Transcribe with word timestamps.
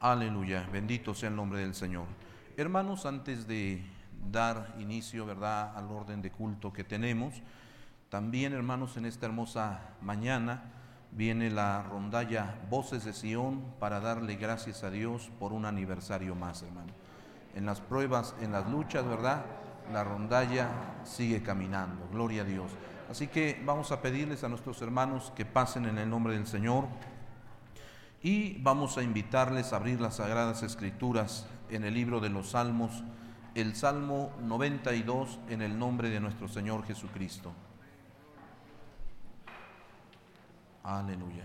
Aleluya, 0.00 0.68
bendito 0.70 1.14
sea 1.14 1.30
el 1.30 1.36
nombre 1.36 1.60
del 1.60 1.74
Señor. 1.74 2.06
Hermanos, 2.56 3.06
antes 3.06 3.46
de 3.46 3.82
dar 4.30 4.74
inicio, 4.78 5.24
¿verdad?, 5.24 5.76
al 5.76 5.90
orden 5.90 6.20
de 6.20 6.30
culto 6.30 6.72
que 6.72 6.84
tenemos, 6.84 7.42
también, 8.10 8.52
hermanos, 8.52 8.96
en 8.96 9.06
esta 9.06 9.26
hermosa 9.26 9.80
mañana 10.02 10.62
viene 11.10 11.50
la 11.50 11.82
rondalla 11.82 12.54
Voces 12.68 13.04
de 13.04 13.12
Sión 13.12 13.64
para 13.78 14.00
darle 14.00 14.36
gracias 14.36 14.84
a 14.84 14.90
Dios 14.90 15.30
por 15.38 15.52
un 15.52 15.64
aniversario 15.64 16.34
más, 16.34 16.62
hermano. 16.62 16.92
En 17.54 17.64
las 17.64 17.80
pruebas, 17.80 18.34
en 18.40 18.52
las 18.52 18.68
luchas, 18.68 19.06
¿verdad? 19.06 19.44
La 19.92 20.04
rondalla 20.04 20.68
sigue 21.04 21.42
caminando, 21.42 22.08
gloria 22.12 22.42
a 22.42 22.44
Dios. 22.44 22.70
Así 23.10 23.28
que 23.28 23.62
vamos 23.64 23.90
a 23.92 24.02
pedirles 24.02 24.44
a 24.44 24.48
nuestros 24.48 24.80
hermanos 24.82 25.32
que 25.36 25.44
pasen 25.44 25.86
en 25.86 25.98
el 25.98 26.10
nombre 26.10 26.34
del 26.34 26.46
Señor 26.46 26.86
y 28.24 28.56
vamos 28.62 28.96
a 28.96 29.02
invitarles 29.02 29.72
a 29.72 29.76
abrir 29.76 30.00
las 30.00 30.16
sagradas 30.16 30.62
escrituras 30.62 31.46
en 31.68 31.84
el 31.84 31.92
libro 31.92 32.20
de 32.20 32.30
los 32.30 32.52
Salmos, 32.52 33.04
el 33.54 33.76
Salmo 33.76 34.32
92 34.40 35.40
en 35.50 35.60
el 35.60 35.78
nombre 35.78 36.08
de 36.08 36.20
nuestro 36.20 36.48
Señor 36.48 36.86
Jesucristo. 36.86 37.52
Aleluya. 40.82 41.44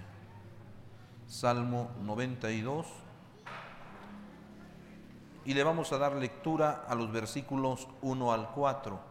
Salmo 1.27 1.91
92. 2.01 2.87
Y 5.43 5.53
le 5.53 5.63
vamos 5.63 5.91
a 5.91 5.97
dar 5.97 6.15
lectura 6.15 6.85
a 6.87 6.95
los 6.95 7.11
versículos 7.11 7.89
1 8.01 8.31
al 8.31 8.51
4. 8.51 9.08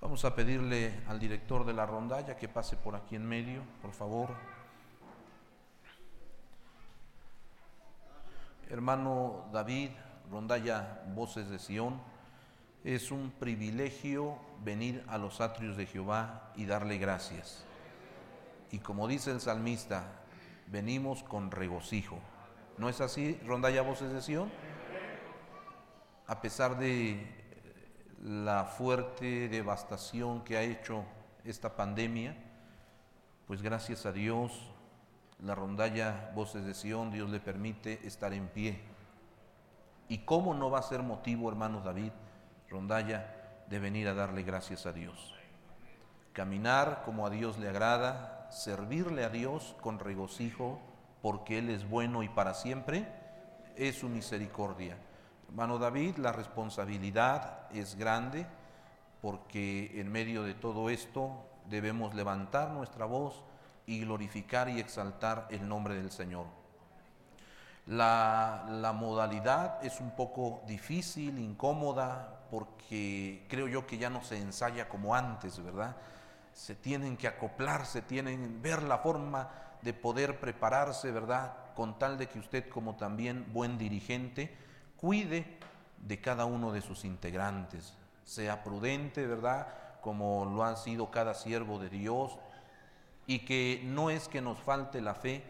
Vamos 0.00 0.24
a 0.24 0.32
pedirle 0.36 1.00
al 1.08 1.18
director 1.18 1.66
de 1.66 1.72
la 1.72 1.84
rondalla 1.84 2.36
que 2.36 2.48
pase 2.48 2.76
por 2.76 2.94
aquí 2.94 3.16
en 3.16 3.26
medio, 3.26 3.62
por 3.82 3.92
favor. 3.92 4.30
Hermano 8.70 9.48
David, 9.52 9.90
rondalla 10.30 11.02
Voces 11.16 11.50
de 11.50 11.58
Sión, 11.58 12.00
es 12.84 13.10
un 13.10 13.32
privilegio 13.32 14.38
venir 14.62 15.04
a 15.08 15.18
los 15.18 15.40
atrios 15.40 15.76
de 15.76 15.86
Jehová 15.86 16.52
y 16.54 16.64
darle 16.64 16.98
gracias. 16.98 17.64
Y 18.70 18.78
como 18.78 19.08
dice 19.08 19.32
el 19.32 19.40
salmista, 19.40 20.04
venimos 20.68 21.24
con 21.24 21.50
regocijo. 21.50 22.20
¿No 22.76 22.88
es 22.88 23.00
así, 23.00 23.36
rondalla 23.44 23.82
Voces 23.82 24.12
de 24.12 24.22
Sión? 24.22 24.48
A 26.28 26.40
pesar 26.40 26.78
de 26.78 27.37
la 28.22 28.64
fuerte 28.64 29.48
devastación 29.48 30.42
que 30.44 30.56
ha 30.56 30.62
hecho 30.62 31.04
esta 31.44 31.76
pandemia, 31.76 32.36
pues 33.46 33.62
gracias 33.62 34.06
a 34.06 34.12
Dios, 34.12 34.70
la 35.40 35.54
rondalla 35.54 36.30
Voces 36.34 36.64
de 36.64 36.74
Sión, 36.74 37.10
Dios 37.10 37.30
le 37.30 37.40
permite 37.40 38.06
estar 38.06 38.32
en 38.32 38.48
pie 38.48 38.98
¿Y 40.08 40.18
cómo 40.18 40.54
no 40.54 40.70
va 40.70 40.78
a 40.78 40.82
ser 40.82 41.02
motivo, 41.02 41.50
hermano 41.50 41.82
David, 41.82 42.12
rondalla, 42.70 43.34
de 43.68 43.78
venir 43.78 44.08
a 44.08 44.14
darle 44.14 44.42
gracias 44.42 44.86
a 44.86 44.92
Dios? 44.92 45.34
Caminar 46.32 47.02
como 47.04 47.26
a 47.26 47.30
Dios 47.30 47.58
le 47.58 47.68
agrada, 47.68 48.48
servirle 48.50 49.24
a 49.24 49.28
Dios 49.28 49.76
con 49.82 49.98
regocijo, 49.98 50.80
porque 51.20 51.58
Él 51.58 51.68
es 51.68 51.86
bueno 51.88 52.22
y 52.22 52.30
para 52.30 52.54
siempre, 52.54 53.06
es 53.76 53.98
su 53.98 54.08
misericordia. 54.08 54.96
Hermano 55.48 55.78
David, 55.78 56.18
la 56.18 56.30
responsabilidad 56.30 57.60
es 57.72 57.96
grande, 57.96 58.46
porque 59.22 59.98
en 59.98 60.12
medio 60.12 60.42
de 60.42 60.52
todo 60.52 60.90
esto 60.90 61.42
debemos 61.70 62.14
levantar 62.14 62.70
nuestra 62.70 63.06
voz 63.06 63.42
y 63.86 64.00
glorificar 64.00 64.68
y 64.68 64.78
exaltar 64.78 65.48
el 65.50 65.66
nombre 65.66 65.94
del 65.94 66.10
Señor. 66.10 66.46
La, 67.86 68.92
modalidad 68.94 69.82
es 69.82 70.00
un 70.00 70.10
poco 70.10 70.60
difícil, 70.66 71.38
incómoda, 71.38 72.40
porque 72.50 73.46
creo 73.48 73.66
yo 73.68 73.86
que 73.86 73.96
ya 73.96 74.10
no 74.10 74.22
se 74.22 74.36
ensaya 74.36 74.86
como 74.90 75.14
antes, 75.14 75.62
¿verdad? 75.64 75.96
Se 76.52 76.74
tienen 76.74 77.16
que 77.16 77.26
acoplar, 77.26 77.86
se 77.86 78.02
tienen 78.02 78.60
ver 78.60 78.82
la 78.82 78.98
forma 78.98 79.48
de 79.80 79.94
poder 79.94 80.38
prepararse, 80.38 81.10
¿verdad? 81.10 81.54
Con 81.74 81.98
tal 81.98 82.18
de 82.18 82.28
que 82.28 82.38
usted 82.38 82.68
como 82.68 82.96
también 82.96 83.50
buen 83.54 83.78
dirigente 83.78 84.68
cuide 85.00 85.58
de 85.98 86.20
cada 86.20 86.44
uno 86.44 86.72
de 86.72 86.82
sus 86.82 87.04
integrantes, 87.04 87.94
sea 88.24 88.62
prudente, 88.62 89.26
¿verdad? 89.26 89.68
Como 90.00 90.44
lo 90.44 90.64
ha 90.64 90.76
sido 90.76 91.10
cada 91.10 91.34
siervo 91.34 91.78
de 91.78 91.88
Dios, 91.88 92.38
y 93.26 93.40
que 93.40 93.82
no 93.84 94.10
es 94.10 94.28
que 94.28 94.40
nos 94.40 94.58
falte 94.58 95.00
la 95.00 95.14
fe, 95.14 95.44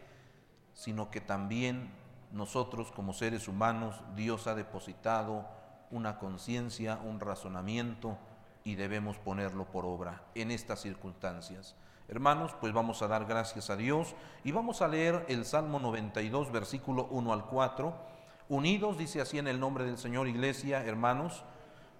sino 0.73 1.09
que 1.09 1.21
también 1.21 1.91
nosotros 2.31 2.91
como 2.91 3.13
seres 3.13 3.47
humanos, 3.47 4.01
Dios 4.15 4.47
ha 4.47 4.55
depositado 4.55 5.47
una 5.89 6.19
conciencia, 6.19 6.99
un 7.03 7.19
razonamiento 7.19 8.17
y 8.63 8.75
debemos 8.75 9.17
ponerlo 9.17 9.65
por 9.65 9.85
obra 9.85 10.21
en 10.35 10.51
estas 10.51 10.81
circunstancias. 10.81 11.75
Hermanos, 12.07 12.53
pues 12.59 12.73
vamos 12.73 13.01
a 13.01 13.07
dar 13.07 13.25
gracias 13.25 13.69
a 13.69 13.75
Dios 13.75 14.15
y 14.43 14.51
vamos 14.51 14.81
a 14.81 14.87
leer 14.87 15.25
el 15.29 15.45
Salmo 15.45 15.79
92, 15.79 16.51
versículo 16.51 17.07
1 17.11 17.33
al 17.33 17.45
4. 17.45 18.18
Unidos, 18.49 18.97
dice 18.97 19.21
así 19.21 19.37
en 19.37 19.47
el 19.47 19.59
nombre 19.59 19.83
del 19.83 19.99
Señor 19.99 20.27
Iglesia, 20.27 20.83
hermanos, 20.83 21.43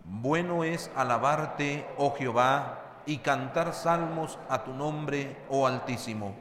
bueno 0.03 0.63
es 0.63 0.89
alabarte, 0.95 1.85
oh 1.95 2.15
Jehová, 2.15 3.03
y 3.05 3.19
cantar 3.19 3.75
salmos 3.75 4.39
a 4.49 4.63
tu 4.63 4.73
nombre, 4.73 5.37
oh 5.51 5.67
Altísimo, 5.67 6.33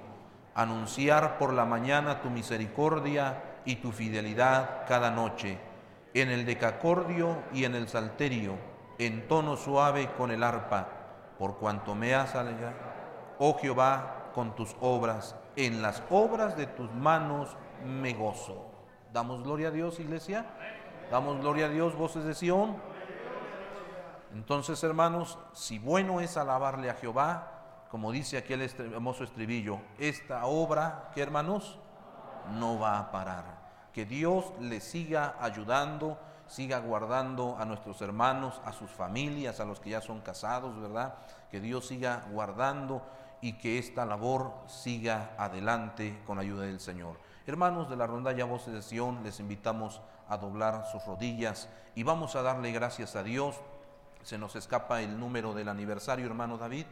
anunciar 0.54 1.36
por 1.36 1.52
la 1.52 1.66
mañana 1.66 2.22
tu 2.22 2.30
misericordia 2.30 3.60
y 3.66 3.76
tu 3.76 3.92
fidelidad 3.92 4.86
cada 4.88 5.10
noche, 5.10 5.58
en 6.14 6.30
el 6.30 6.46
decacordio 6.46 7.42
y 7.52 7.64
en 7.64 7.74
el 7.74 7.86
salterio, 7.86 8.54
en 8.96 9.28
tono 9.28 9.58
suave 9.58 10.10
con 10.16 10.30
el 10.30 10.42
arpa, 10.42 10.88
por 11.38 11.58
cuanto 11.58 11.94
me 11.94 12.14
has 12.14 12.34
alegrado, 12.34 12.76
oh 13.38 13.58
Jehová, 13.58 14.30
con 14.34 14.56
tus 14.56 14.74
obras, 14.80 15.36
en 15.54 15.82
las 15.82 16.02
obras 16.08 16.56
de 16.56 16.66
tus 16.66 16.90
manos 16.94 17.58
me 17.84 18.14
gozo. 18.14 18.67
Damos 19.12 19.42
gloria 19.42 19.68
a 19.68 19.70
Dios, 19.70 20.00
iglesia. 20.00 20.46
Damos 21.10 21.40
gloria 21.40 21.66
a 21.66 21.68
Dios, 21.68 21.96
voces 21.96 22.24
de 22.24 22.34
Sión. 22.34 22.76
Entonces, 24.34 24.82
hermanos, 24.84 25.38
si 25.52 25.78
bueno 25.78 26.20
es 26.20 26.36
alabarle 26.36 26.90
a 26.90 26.94
Jehová, 26.94 27.86
como 27.90 28.12
dice 28.12 28.36
aquel 28.36 28.60
hermoso 28.60 29.24
estribillo, 29.24 29.80
esta 29.98 30.44
obra, 30.44 31.10
que 31.14 31.22
hermanos, 31.22 31.78
no 32.58 32.78
va 32.78 32.98
a 32.98 33.10
parar 33.10 33.58
que 33.98 34.04
Dios 34.04 34.52
le 34.60 34.80
siga 34.80 35.34
ayudando, 35.40 36.18
siga 36.46 36.78
guardando 36.78 37.56
a 37.58 37.64
nuestros 37.64 38.00
hermanos, 38.00 38.60
a 38.64 38.72
sus 38.72 38.92
familias, 38.92 39.58
a 39.58 39.64
los 39.64 39.80
que 39.80 39.90
ya 39.90 40.00
son 40.00 40.20
casados, 40.20 40.80
¿verdad? 40.80 41.14
Que 41.50 41.60
Dios 41.60 41.88
siga 41.88 42.24
guardando 42.30 43.02
y 43.40 43.54
que 43.54 43.78
esta 43.78 44.04
labor 44.04 44.52
siga 44.66 45.34
adelante 45.38 46.20
con 46.26 46.36
la 46.36 46.42
ayuda 46.42 46.64
del 46.64 46.80
Señor. 46.80 47.16
Hermanos 47.46 47.88
de 47.88 47.96
la 47.96 48.06
rondalla 48.06 48.44
Voces 48.44 48.74
de 48.74 48.82
Sion, 48.82 49.22
les 49.22 49.40
invitamos 49.40 50.00
a 50.28 50.36
doblar 50.36 50.84
sus 50.92 51.04
rodillas 51.04 51.68
y 51.94 52.02
vamos 52.02 52.36
a 52.36 52.42
darle 52.42 52.72
gracias 52.72 53.16
a 53.16 53.22
Dios. 53.22 53.56
Se 54.22 54.38
nos 54.38 54.56
escapa 54.56 55.00
el 55.00 55.18
número 55.18 55.54
del 55.54 55.68
aniversario, 55.68 56.26
hermano 56.26 56.58
David. 56.58 56.86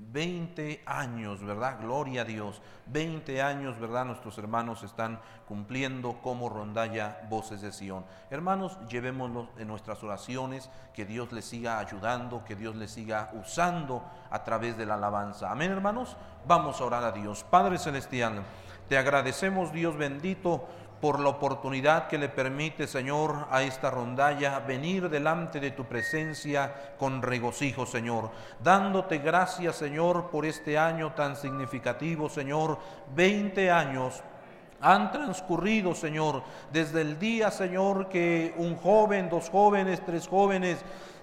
20 0.00 0.82
años, 0.86 1.44
¿verdad? 1.44 1.78
Gloria 1.80 2.22
a 2.22 2.24
Dios. 2.24 2.62
20 2.86 3.42
años, 3.42 3.78
¿verdad? 3.78 4.04
Nuestros 4.04 4.38
hermanos 4.38 4.82
están 4.82 5.20
cumpliendo 5.46 6.20
como 6.22 6.48
rondalla 6.48 7.20
voces 7.28 7.60
de 7.60 7.72
Sion. 7.72 8.04
Hermanos, 8.30 8.78
llevémoslos 8.88 9.48
en 9.58 9.68
nuestras 9.68 10.02
oraciones, 10.02 10.70
que 10.94 11.04
Dios 11.04 11.32
les 11.32 11.44
siga 11.44 11.78
ayudando, 11.78 12.44
que 12.44 12.56
Dios 12.56 12.76
les 12.76 12.90
siga 12.90 13.30
usando 13.34 14.04
a 14.30 14.44
través 14.44 14.76
de 14.76 14.86
la 14.86 14.94
alabanza. 14.94 15.50
Amén, 15.50 15.70
hermanos. 15.70 16.16
Vamos 16.46 16.80
a 16.80 16.84
orar 16.84 17.04
a 17.04 17.12
Dios. 17.12 17.44
Padre 17.44 17.78
Celestial, 17.78 18.42
te 18.88 18.96
agradecemos, 18.96 19.72
Dios 19.72 19.96
bendito, 19.96 20.66
por 21.00 21.20
la 21.20 21.28
oportunidad 21.28 22.08
que 22.08 22.18
le 22.18 22.28
permite, 22.28 22.86
Señor, 22.86 23.46
a 23.50 23.62
esta 23.62 23.90
rondalla 23.90 24.58
venir 24.60 25.08
delante 25.08 25.60
de 25.60 25.70
tu 25.70 25.84
presencia 25.84 26.94
con 26.98 27.22
regocijo, 27.22 27.86
Señor. 27.86 28.30
Dándote 28.62 29.18
gracias, 29.18 29.76
Señor, 29.76 30.30
por 30.30 30.44
este 30.44 30.76
año 30.76 31.12
tan 31.12 31.36
significativo, 31.36 32.28
Señor. 32.28 32.78
Veinte 33.14 33.70
años 33.70 34.22
han 34.80 35.10
transcurrido, 35.10 35.94
Señor, 35.94 36.42
desde 36.72 37.00
el 37.00 37.18
día, 37.18 37.50
Señor, 37.50 38.08
que 38.08 38.54
un 38.56 38.76
joven, 38.76 39.28
dos 39.28 39.50
jóvenes, 39.50 40.04
tres 40.04 40.26
jóvenes 40.26 40.78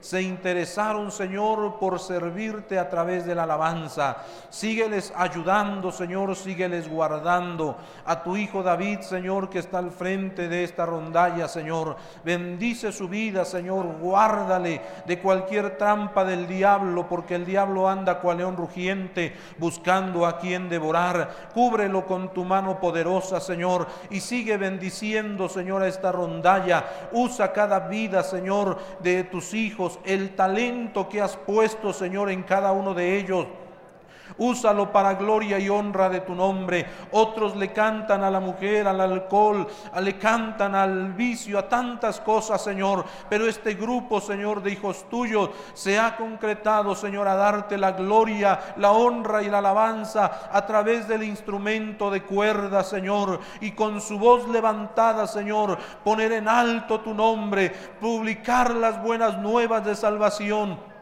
se 0.06 0.22
interesaron, 0.22 1.12
Señor, 1.12 1.80
por 1.80 2.00
servirte 2.00 2.78
a 2.78 2.88
través 2.88 3.26
de 3.26 3.34
la 3.34 3.42
alabanza. 3.42 4.18
Sígueles 4.52 5.12
ayudando, 5.16 5.92
Señor, 5.92 6.36
sígueles 6.36 6.88
guardando. 6.88 7.76
A 8.06 8.22
tu 8.22 8.38
hijo 8.38 8.62
David, 8.62 9.00
Señor, 9.00 9.50
que 9.50 9.58
está 9.58 9.80
al 9.80 9.90
frente 9.90 10.48
de 10.48 10.64
esta 10.64 10.86
rondalla, 10.86 11.48
Señor. 11.48 11.96
Bendice 12.24 12.92
su 12.92 13.10
vida, 13.10 13.46
Señor. 13.46 13.98
Guárdale 14.00 14.80
de 15.08 15.20
cualquier 15.20 15.76
trampa 15.76 16.24
del 16.24 16.48
diablo, 16.48 17.08
porque 17.10 17.34
el 17.34 17.44
diablo 17.44 17.90
anda 17.90 18.20
cual 18.20 18.38
león 18.38 18.58
rugiente 18.58 19.36
buscando 19.58 20.28
a 20.28 20.38
quien 20.38 20.70
devorar. 20.70 21.50
Cúbrelo 21.52 22.06
con 22.06 22.32
tu 22.32 22.46
mano 22.46 22.80
poderosa, 22.80 23.40
Señor, 23.40 23.88
y 24.12 24.20
sigue 24.20 24.58
bendiciendo, 24.58 25.50
Señor, 25.50 25.82
a 25.82 25.88
esta 25.88 26.12
rondalla. 26.12 27.10
Usa 27.12 27.52
cada 27.52 27.80
vida, 27.80 28.22
Señor, 28.22 28.78
de 29.00 29.24
tus 29.24 29.56
hijos, 29.56 29.95
el 30.04 30.36
talento 30.36 31.08
que 31.10 31.22
has 31.22 31.36
puesto, 31.38 31.94
Señor, 31.94 32.30
en 32.30 32.44
cada 32.44 32.72
uno 32.72 32.94
de 32.94 33.18
ellos. 33.18 33.48
Úsalo 34.38 34.92
para 34.92 35.14
gloria 35.14 35.58
y 35.60 35.70
honra 35.70 36.10
de 36.10 36.22
tu 36.22 36.36
nombre. 36.36 36.86
Otros 37.12 37.56
le 37.56 37.72
cantan 37.72 38.24
a 38.24 38.32
la 38.32 38.40
mujer, 38.40 38.88
al 38.88 39.00
alcohol, 39.00 39.68
le 40.02 40.18
cantan 40.18 40.76
al 40.76 41.14
vicio, 41.14 41.58
a 41.58 41.70
tantas 41.70 42.20
cosas, 42.20 42.62
Señor. 42.62 43.06
Pero 43.30 43.48
este 43.48 43.76
grupo, 43.76 44.20
Señor, 44.20 44.62
de 44.62 44.72
hijos 44.72 45.06
tuyos 45.10 45.50
se 45.74 46.00
ha 46.00 46.16
concretado, 46.16 46.96
Señor, 46.96 47.28
a 47.28 47.36
darte 47.36 47.78
la 47.78 47.94
gloria, 47.94 48.76
la 48.78 48.92
honra 48.92 49.42
y 49.42 49.50
la 49.50 49.60
alabanza 49.60 50.50
a 50.52 50.66
través 50.66 51.08
del 51.08 51.24
instrumento 51.24 52.12
de 52.12 52.24
cuerda, 52.24 52.84
Señor. 52.84 53.40
Y 53.62 53.72
con 53.72 54.02
su 54.02 54.20
voz 54.20 54.48
levantada, 54.50 55.28
Señor, 55.28 55.78
poner 56.04 56.34
en 56.34 56.48
alto 56.48 57.00
tu 57.00 57.14
nombre, 57.14 57.72
publicar 58.00 58.76
las 58.76 59.02
buenas 59.02 59.38
nuevas 59.38 59.86
de 59.86 59.96
salvación 59.96 60.95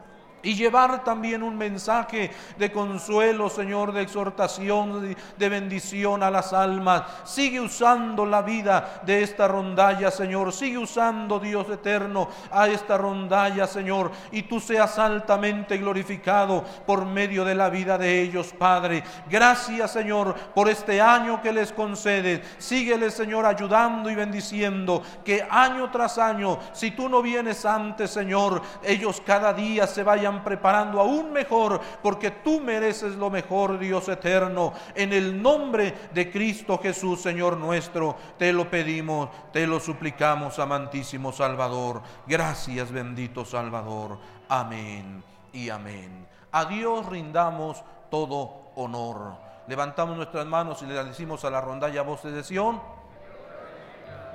y 0.44 0.54
llevar 0.54 1.02
también 1.02 1.42
un 1.42 1.56
mensaje 1.56 2.30
de 2.58 2.70
consuelo, 2.70 3.48
Señor, 3.48 3.92
de 3.92 4.02
exhortación, 4.02 5.16
de 5.36 5.48
bendición 5.48 6.22
a 6.22 6.30
las 6.30 6.52
almas. 6.52 7.02
Sigue 7.24 7.60
usando 7.60 8.26
la 8.26 8.42
vida 8.42 9.02
de 9.04 9.22
esta 9.22 9.48
rondalla, 9.48 10.10
Señor. 10.10 10.52
Sigue 10.52 10.78
usando, 10.78 11.40
Dios 11.40 11.68
eterno, 11.70 12.28
a 12.50 12.68
esta 12.68 12.98
rondalla, 12.98 13.66
Señor. 13.66 14.12
Y 14.30 14.42
tú 14.42 14.60
seas 14.60 14.98
altamente 14.98 15.78
glorificado 15.78 16.64
por 16.86 17.06
medio 17.06 17.44
de 17.44 17.54
la 17.54 17.70
vida 17.70 17.98
de 17.98 18.20
ellos, 18.20 18.54
Padre. 18.56 19.02
Gracias, 19.28 19.92
Señor, 19.92 20.34
por 20.54 20.68
este 20.68 21.00
año 21.00 21.40
que 21.40 21.52
les 21.52 21.72
concedes. 21.72 22.42
Síguele, 22.58 23.10
Señor, 23.10 23.46
ayudando 23.46 24.10
y 24.10 24.14
bendiciendo. 24.14 25.02
Que 25.24 25.46
año 25.50 25.90
tras 25.90 26.18
año, 26.18 26.58
si 26.72 26.90
tú 26.90 27.08
no 27.08 27.22
vienes 27.22 27.64
antes, 27.64 28.10
Señor, 28.10 28.60
ellos 28.82 29.22
cada 29.24 29.52
día 29.52 29.86
se 29.86 30.02
vayan 30.02 30.33
preparando 30.42 31.00
aún 31.00 31.32
mejor, 31.32 31.80
porque 32.02 32.30
tú 32.30 32.60
mereces 32.60 33.14
lo 33.16 33.30
mejor, 33.30 33.78
Dios 33.78 34.08
eterno. 34.08 34.72
En 34.94 35.12
el 35.12 35.40
nombre 35.40 35.94
de 36.12 36.30
Cristo 36.30 36.78
Jesús, 36.78 37.20
Señor 37.20 37.56
nuestro, 37.56 38.16
te 38.38 38.52
lo 38.52 38.68
pedimos, 38.68 39.28
te 39.52 39.66
lo 39.66 39.78
suplicamos, 39.78 40.58
amantísimo 40.58 41.32
Salvador. 41.32 42.02
Gracias, 42.26 42.90
bendito 42.90 43.44
Salvador. 43.44 44.18
Amén 44.48 45.22
y 45.52 45.70
amén. 45.70 46.26
A 46.52 46.64
Dios 46.64 47.06
rindamos 47.06 47.82
todo 48.10 48.70
honor. 48.76 49.34
Levantamos 49.66 50.16
nuestras 50.16 50.46
manos 50.46 50.82
y 50.82 50.86
le 50.86 51.02
decimos 51.04 51.44
a 51.44 51.50
la 51.50 51.60
rondalla 51.60 52.02
voces 52.02 52.32
de 52.32 52.44
Sión. 52.44 52.80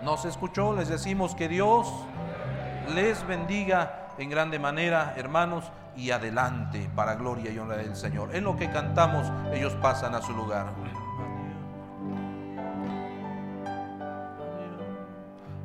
Nos 0.03 0.25
escuchó, 0.25 0.73
les 0.73 0.87
decimos 0.87 1.35
que 1.35 1.47
Dios 1.47 1.87
les 2.95 3.25
bendiga 3.27 4.07
en 4.17 4.29
grande 4.29 4.59
manera, 4.59 5.13
hermanos 5.17 5.65
y 5.99 6.11
adelante 6.11 6.89
para 6.95 7.15
gloria 7.15 7.51
y 7.51 7.59
honra 7.59 7.77
del 7.77 7.95
Señor. 7.95 8.33
En 8.33 8.45
lo 8.45 8.55
que 8.55 8.69
cantamos, 8.71 9.29
ellos 9.53 9.73
pasan 9.81 10.15
a 10.15 10.21
su 10.21 10.33
lugar. 10.33 10.67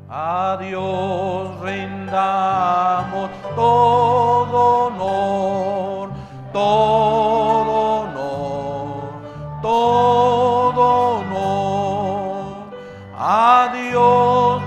A 0.09 0.57
Dios 0.61 1.59
rindamos 1.61 3.29
todo 3.55 4.87
honor, 4.87 6.11
todo 6.53 8.01
honor, 8.01 9.21
todo 9.61 11.17
honor. 11.17 12.69
A 13.17 13.71
Dios 13.73 14.61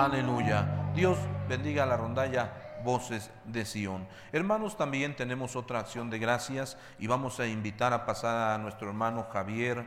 Aleluya. 0.00 0.92
Dios 0.94 1.18
bendiga 1.46 1.84
la 1.84 1.98
rondalla 1.98 2.80
voces 2.82 3.30
de 3.44 3.66
Sión. 3.66 4.08
Hermanos, 4.32 4.78
también 4.78 5.14
tenemos 5.14 5.56
otra 5.56 5.78
acción 5.78 6.08
de 6.08 6.18
gracias 6.18 6.78
y 6.98 7.06
vamos 7.06 7.38
a 7.38 7.46
invitar 7.46 7.92
a 7.92 8.06
pasar 8.06 8.54
a 8.54 8.56
nuestro 8.56 8.88
hermano 8.88 9.26
Javier 9.30 9.84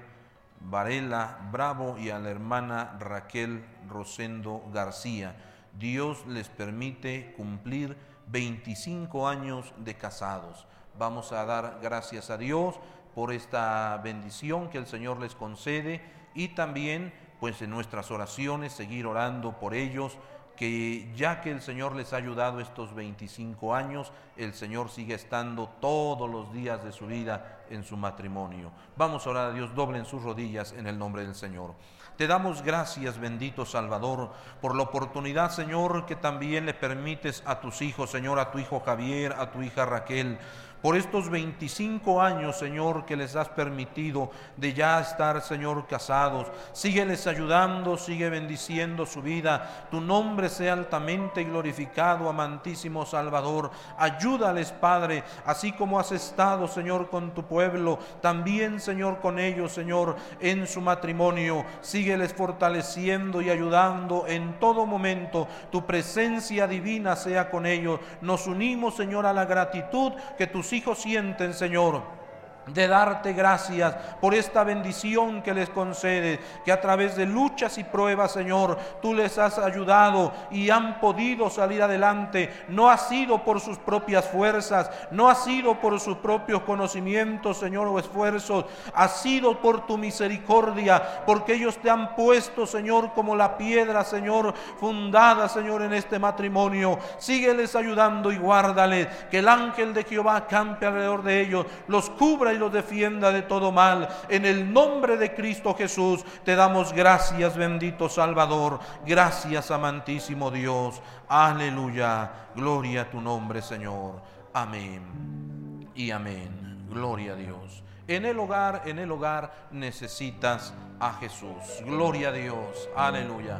Varela 0.59 1.39
Bravo 1.51 1.97
y 1.97 2.11
a 2.11 2.19
la 2.19 2.29
hermana 2.29 2.95
Raquel 2.99 3.65
Rosendo 3.89 4.63
García. 4.71 5.35
Dios 5.79 6.27
les 6.27 6.47
permite 6.47 7.33
cumplir 7.35 7.97
25 8.27 9.27
años 9.27 9.73
de 9.77 9.95
casados. 9.95 10.67
Vamos 10.99 11.31
a 11.31 11.43
dar 11.43 11.79
gracias 11.81 12.29
a 12.29 12.37
Dios 12.37 12.75
por 13.15 13.33
esta 13.33 13.99
bendición 14.03 14.69
que 14.69 14.77
el 14.77 14.85
Señor 14.85 15.19
les 15.19 15.33
concede 15.33 16.03
y 16.35 16.49
también 16.49 17.11
pues 17.43 17.61
en 17.61 17.71
nuestras 17.71 18.09
oraciones 18.09 18.71
seguir 18.71 19.05
orando 19.05 19.59
por 19.59 19.73
ellos, 19.73 20.17
que 20.55 21.11
ya 21.13 21.41
que 21.41 21.51
el 21.51 21.61
Señor 21.61 21.93
les 21.93 22.13
ha 22.13 22.15
ayudado 22.15 22.61
estos 22.61 22.95
25 22.95 23.75
años, 23.75 24.13
el 24.37 24.53
Señor 24.53 24.89
sigue 24.89 25.13
estando 25.13 25.67
todos 25.81 26.29
los 26.29 26.53
días 26.53 26.81
de 26.85 26.93
su 26.93 27.05
vida 27.05 27.62
en 27.69 27.83
su 27.83 27.97
matrimonio. 27.97 28.71
Vamos 28.95 29.25
a 29.25 29.29
orar 29.29 29.51
a 29.51 29.53
Dios, 29.53 29.73
doblen 29.75 30.05
sus 30.05 30.23
rodillas 30.23 30.73
en 30.73 30.87
el 30.87 30.97
nombre 30.97 31.25
del 31.25 31.35
Señor. 31.35 31.75
Te 32.17 32.27
damos 32.27 32.61
gracias, 32.61 33.19
bendito 33.19 33.65
Salvador, 33.65 34.31
por 34.61 34.75
la 34.75 34.83
oportunidad, 34.83 35.49
Señor, 35.49 36.05
que 36.05 36.15
también 36.15 36.65
le 36.65 36.75
permites 36.75 37.41
a 37.45 37.59
tus 37.59 37.81
hijos, 37.81 38.11
Señor, 38.11 38.37
a 38.37 38.51
tu 38.51 38.59
hijo 38.59 38.79
Javier, 38.81 39.33
a 39.33 39.51
tu 39.51 39.63
hija 39.63 39.85
Raquel, 39.85 40.37
por 40.83 40.97
estos 40.97 41.29
25 41.29 42.21
años, 42.21 42.57
Señor, 42.57 43.05
que 43.05 43.15
les 43.15 43.37
has 43.37 43.47
permitido 43.47 44.31
de 44.57 44.73
ya 44.73 44.99
estar, 44.99 45.41
Señor, 45.41 45.87
casados. 45.87 46.47
Sígueles 46.73 47.25
ayudando, 47.25 47.97
sigue 47.97 48.29
bendiciendo 48.29 49.05
su 49.05 49.21
vida. 49.21 49.87
Tu 49.89 50.01
nombre 50.01 50.49
sea 50.49 50.73
altamente 50.73 51.45
glorificado, 51.45 52.27
amantísimo 52.27 53.05
Salvador. 53.05 53.71
Ayúdales, 53.97 54.73
Padre, 54.73 55.23
así 55.45 55.71
como 55.71 56.01
has 56.01 56.11
estado, 56.11 56.67
Señor, 56.67 57.09
con 57.09 57.33
tu 57.33 57.45
pueblo, 57.53 57.99
también, 58.19 58.79
Señor, 58.79 59.19
con 59.19 59.37
ellos, 59.37 59.71
Señor, 59.71 60.15
en 60.39 60.65
su 60.65 60.81
matrimonio. 60.81 61.63
Sígueles 61.81 62.33
fortaleciendo 62.33 63.43
y 63.43 63.51
ayudando 63.51 64.25
en 64.27 64.59
todo 64.59 64.87
momento. 64.87 65.47
Tu 65.71 65.85
presencia 65.85 66.65
divina 66.65 67.15
sea 67.15 67.51
con 67.51 67.67
ellos. 67.67 67.99
Nos 68.21 68.47
unimos, 68.47 68.95
Señor, 68.95 69.27
a 69.27 69.33
la 69.33 69.45
gratitud 69.45 70.13
que 70.35 70.47
tus 70.47 70.73
hijos 70.73 70.97
sienten, 70.97 71.53
Señor 71.53 72.22
de 72.67 72.87
darte 72.87 73.33
gracias 73.33 73.93
por 74.21 74.33
esta 74.33 74.63
bendición 74.63 75.41
que 75.41 75.53
les 75.53 75.69
concede, 75.69 76.39
que 76.63 76.71
a 76.71 76.79
través 76.79 77.15
de 77.15 77.25
luchas 77.25 77.77
y 77.77 77.83
pruebas, 77.83 78.31
Señor, 78.31 78.77
tú 79.01 79.13
les 79.13 79.37
has 79.37 79.57
ayudado 79.57 80.31
y 80.51 80.69
han 80.69 80.99
podido 80.99 81.49
salir 81.49 81.81
adelante. 81.81 82.65
No 82.69 82.89
ha 82.89 82.97
sido 82.97 83.43
por 83.43 83.59
sus 83.59 83.77
propias 83.77 84.27
fuerzas, 84.27 84.89
no 85.11 85.29
ha 85.29 85.35
sido 85.35 85.75
por 85.79 85.99
sus 85.99 86.17
propios 86.17 86.61
conocimientos, 86.63 87.57
Señor, 87.57 87.87
o 87.87 87.99
esfuerzos, 87.99 88.65
ha 88.93 89.07
sido 89.07 89.59
por 89.61 89.85
tu 89.85 89.97
misericordia, 89.97 91.23
porque 91.25 91.55
ellos 91.55 91.77
te 91.77 91.89
han 91.89 92.15
puesto, 92.15 92.65
Señor, 92.65 93.13
como 93.13 93.35
la 93.35 93.57
piedra, 93.57 94.03
Señor, 94.03 94.53
fundada, 94.79 95.49
Señor, 95.49 95.81
en 95.81 95.93
este 95.93 96.19
matrimonio. 96.19 96.97
Sígueles 97.17 97.75
ayudando 97.75 98.31
y 98.31 98.37
guárdales, 98.37 99.07
que 99.29 99.39
el 99.39 99.47
ángel 99.47 99.93
de 99.93 100.03
Jehová 100.03 100.47
campe 100.47 100.85
alrededor 100.85 101.23
de 101.23 101.41
ellos, 101.41 101.65
los 101.87 102.09
cubra 102.09 102.52
y 102.53 102.57
los 102.57 102.71
defienda 102.71 103.31
de 103.31 103.41
todo 103.41 103.71
mal. 103.71 104.07
En 104.29 104.45
el 104.45 104.71
nombre 104.71 105.17
de 105.17 105.33
Cristo 105.33 105.75
Jesús 105.75 106.23
te 106.43 106.55
damos 106.55 106.93
gracias, 106.93 107.57
bendito 107.57 108.09
Salvador. 108.09 108.79
Gracias, 109.05 109.71
amantísimo 109.71 110.51
Dios. 110.51 111.01
Aleluya. 111.27 112.31
Gloria 112.55 113.01
a 113.01 113.09
tu 113.09 113.19
nombre, 113.19 113.61
Señor. 113.61 114.21
Amén. 114.53 115.89
Y 115.95 116.11
amén. 116.11 116.85
Gloria 116.89 117.33
a 117.33 117.35
Dios. 117.35 117.83
En 118.07 118.25
el 118.25 118.37
hogar, 118.37 118.83
en 118.85 118.99
el 118.99 119.11
hogar 119.11 119.69
necesitas 119.71 120.73
a 120.99 121.13
Jesús. 121.13 121.81
Gloria 121.85 122.29
a 122.29 122.31
Dios. 122.31 122.89
Aleluya. 122.95 123.59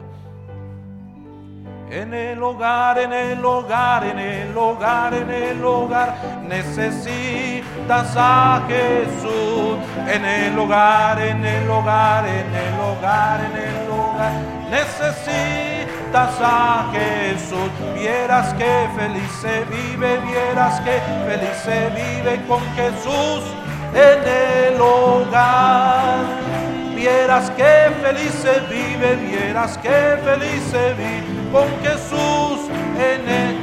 En 1.94 2.12
el 2.12 2.42
hogar, 2.42 2.98
en 2.98 3.14
el 3.14 3.46
hogar, 3.46 4.04
en 4.04 4.18
el 4.18 4.58
hogar, 4.58 5.14
en 5.14 5.30
el 5.30 5.64
hogar, 5.64 6.16
necesitas 6.42 8.16
a 8.18 8.64
Jesús. 8.68 9.78
En 10.08 10.26
el 10.26 10.58
hogar, 10.58 11.22
en 11.22 11.46
el 11.46 11.70
hogar, 11.70 12.26
en 12.26 12.56
el 12.56 12.80
hogar, 12.80 13.42
en 13.42 13.58
el 13.58 13.92
hogar, 13.92 14.32
necesitas 14.72 16.32
a 16.42 16.90
Jesús. 16.94 17.70
Vieras 17.94 18.56
que 18.56 18.90
feliz 18.98 19.32
se 19.40 19.64
vive, 19.66 20.18
vieras 20.26 20.82
que 20.82 21.00
feliz 21.28 21.58
se 21.64 21.90
vive 21.92 22.44
con 22.48 22.62
Jesús 22.74 23.44
en 23.94 24.74
el 24.74 24.82
hogar. 24.82 25.93
Vieras 27.34 27.50
que 27.58 28.06
feliz 28.06 28.32
se 28.44 28.60
vive, 28.72 29.16
vieras 29.16 29.76
que 29.80 29.90
feliz 30.24 30.62
se 30.70 30.94
vive 30.94 31.52
con 31.52 31.68
Jesús 31.82 32.70
en 32.96 33.28
el, 33.28 33.58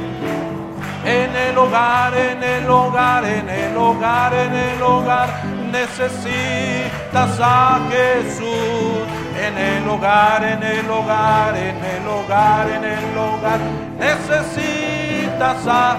en 1.05 1.33
el 1.33 1.57
hogar, 1.57 2.13
en 2.13 2.43
el 2.43 2.69
hogar, 2.69 3.23
en 3.23 3.47
el 3.47 3.77
hogar, 3.77 4.33
en 4.33 4.53
el 4.53 4.81
hogar. 4.81 5.29
Necesitas 5.71 7.39
a 7.39 7.79
Jesús 7.89 9.07
en 9.39 9.57
el 9.57 9.87
hogar, 9.87 10.43
en 10.43 10.63
el 10.63 10.89
hogar, 10.89 11.55
en 11.55 11.77
el 11.77 12.07
hogar, 12.09 12.69
en 12.71 12.83
el 12.83 13.17
hogar. 13.17 13.59
Necesitas 13.97 15.65
a 15.65 15.95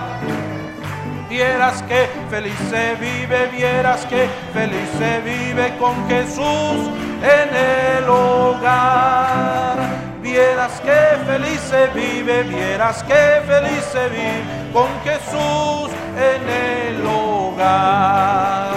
vieras 1.33 1.83
que 1.85 2.09
feliz 2.29 2.59
se 2.69 2.95
vive, 2.97 3.47
vieras 3.47 4.05
que 4.05 4.29
feliz 4.53 4.89
se 4.99 5.21
vive 5.23 5.79
con 5.79 6.07
Jesús 6.07 6.91
en 7.23 7.49
el 7.57 8.07
hogar. 8.07 9.79
Vieras 10.21 10.79
que 10.83 11.17
feliz 11.25 11.59
se 11.61 11.87
vive, 11.89 12.43
vieras 12.43 13.03
que 13.05 13.41
feliz 13.47 13.83
se 13.91 14.09
vive 14.11 14.43
con 14.75 14.89
Jesús 15.01 15.91
en 16.19 16.49
el 16.51 17.07
hogar. 17.07 18.75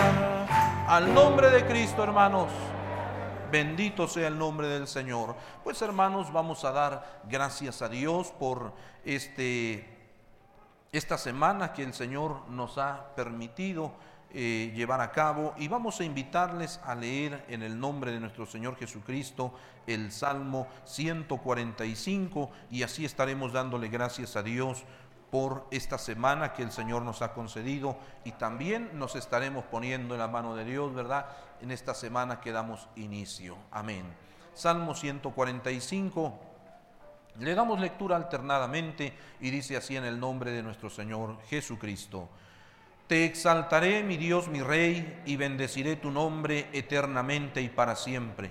Al 0.88 1.14
nombre 1.14 1.50
de 1.50 1.66
Cristo, 1.66 2.04
hermanos. 2.04 2.48
Bendito 3.52 4.08
sea 4.08 4.30
el 4.30 4.38
nombre 4.38 4.68
del 4.68 4.88
Señor. 4.88 5.36
Pues 5.64 5.82
hermanos, 5.82 6.32
vamos 6.32 6.64
a 6.64 6.72
dar 6.72 7.22
gracias 7.30 7.82
a 7.82 7.90
Dios 7.90 8.34
por 8.40 8.74
este 9.04 9.95
esta 10.98 11.18
semana 11.18 11.74
que 11.74 11.84
el 11.84 11.94
Señor 11.94 12.48
nos 12.50 12.78
ha 12.78 13.16
permitido 13.16 13.94
eh, 14.32 14.72
llevar 14.76 15.02
a 15.02 15.12
cabo 15.12 15.54
y 15.58 15.68
vamos 15.68 16.00
a 16.00 16.04
invitarles 16.04 16.80
a 16.84 16.96
leer 16.96 17.46
en 17.48 17.64
el 17.64 17.80
nombre 17.80 18.12
de 18.12 18.20
nuestro 18.20 18.46
Señor 18.46 18.78
Jesucristo 18.78 19.54
el 19.88 20.12
Salmo 20.12 20.68
145 20.86 22.50
y 22.72 22.84
así 22.84 23.06
estaremos 23.06 23.54
dándole 23.54 23.90
gracias 23.90 24.36
a 24.36 24.44
Dios 24.44 24.84
por 25.32 25.68
esta 25.72 25.98
semana 25.98 26.54
que 26.54 26.64
el 26.64 26.72
Señor 26.72 27.02
nos 27.02 27.22
ha 27.22 27.34
concedido 27.34 27.98
y 28.24 28.32
también 28.32 28.98
nos 28.98 29.16
estaremos 29.16 29.66
poniendo 29.66 30.14
en 30.14 30.22
la 30.22 30.30
mano 30.30 30.56
de 30.56 30.64
Dios, 30.64 30.94
¿verdad? 30.94 31.26
En 31.62 31.72
esta 31.72 31.94
semana 31.94 32.40
que 32.40 32.54
damos 32.54 32.88
inicio. 32.96 33.58
Amén. 33.72 34.06
Salmo 34.54 34.96
145 34.96 36.55
le 37.40 37.56
damos 37.56 37.80
lectura 37.80 38.16
alternadamente 38.16 39.14
y 39.42 39.50
dice 39.50 39.78
así 39.78 39.96
en 39.96 40.06
el 40.06 40.20
nombre 40.20 40.52
de 40.52 40.64
nuestro 40.64 40.90
Señor 40.90 41.38
Jesucristo. 41.50 42.30
Te 43.08 43.26
exaltaré, 43.26 44.04
mi 44.04 44.18
Dios, 44.18 44.48
mi 44.48 44.62
Rey, 44.62 45.22
y 45.26 45.36
bendeciré 45.36 45.96
tu 45.96 46.10
nombre 46.10 46.70
eternamente 46.74 47.62
y 47.62 47.70
para 47.70 47.96
siempre. 47.96 48.50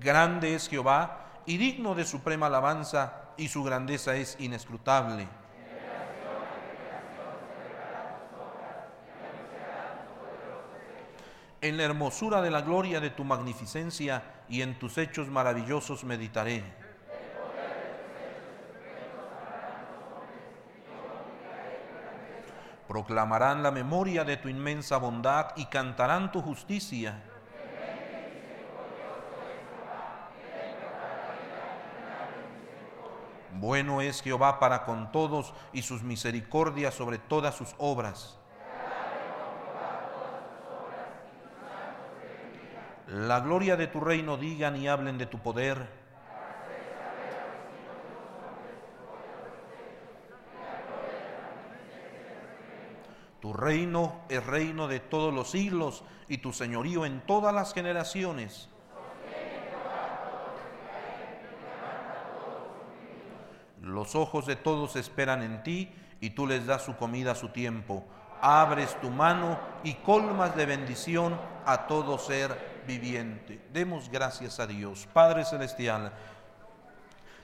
Grande 0.00 0.54
es 0.54 0.68
Jehová 0.68 1.42
y 1.46 1.58
digno 1.58 1.94
de 1.94 2.04
suprema 2.04 2.46
alabanza, 2.46 3.18
y 3.36 3.48
su 3.48 3.62
grandeza 3.62 4.14
es 4.14 4.36
inescrutable. 4.40 5.26
En 11.62 11.76
la 11.76 11.84
hermosura 11.84 12.42
de 12.42 12.50
la 12.50 12.62
gloria 12.62 12.98
de 12.98 13.10
tu 13.10 13.22
magnificencia 13.22 14.42
y 14.48 14.62
en 14.62 14.80
tus 14.80 14.98
hechos 14.98 15.28
maravillosos 15.28 16.02
meditaré. 16.02 16.64
Proclamarán 22.88 23.62
la 23.62 23.70
memoria 23.70 24.24
de 24.24 24.38
tu 24.38 24.48
inmensa 24.48 24.96
bondad 24.96 25.52
y 25.54 25.66
cantarán 25.66 26.32
tu 26.32 26.42
justicia. 26.42 27.22
Bueno 33.52 34.00
es 34.00 34.20
Jehová 34.20 34.58
para 34.58 34.84
con 34.84 35.12
todos 35.12 35.54
y 35.72 35.82
sus 35.82 36.02
misericordias 36.02 36.94
sobre 36.94 37.18
todas 37.18 37.54
sus 37.54 37.72
obras. 37.78 38.41
La 43.08 43.40
gloria 43.40 43.76
de 43.76 43.88
tu 43.88 44.00
reino 44.00 44.36
digan 44.36 44.76
y 44.76 44.88
hablen 44.88 45.18
de 45.18 45.26
tu 45.26 45.38
poder. 45.38 45.88
Tu 53.40 53.52
reino 53.52 54.20
es 54.28 54.46
reino 54.46 54.86
de 54.86 55.00
todos 55.00 55.34
los 55.34 55.50
siglos 55.50 56.04
y 56.28 56.38
tu 56.38 56.52
señorío 56.52 57.04
en 57.04 57.20
todas 57.26 57.52
las 57.52 57.74
generaciones. 57.74 58.68
Los 63.80 64.14
ojos 64.14 64.46
de 64.46 64.54
todos 64.54 64.94
esperan 64.94 65.42
en 65.42 65.64
ti 65.64 65.92
y 66.20 66.30
tú 66.30 66.46
les 66.46 66.66
das 66.66 66.82
su 66.82 66.96
comida 66.96 67.32
a 67.32 67.34
su 67.34 67.48
tiempo. 67.48 68.04
Abres 68.40 68.98
tu 69.00 69.10
mano 69.10 69.58
y 69.82 69.94
colmas 69.94 70.54
de 70.54 70.66
bendición 70.66 71.36
a 71.66 71.88
todo 71.88 72.18
ser 72.18 72.71
viviente. 72.86 73.60
Demos 73.72 74.08
gracias 74.10 74.60
a 74.60 74.66
Dios. 74.66 75.08
Padre 75.12 75.44
Celestial, 75.44 76.12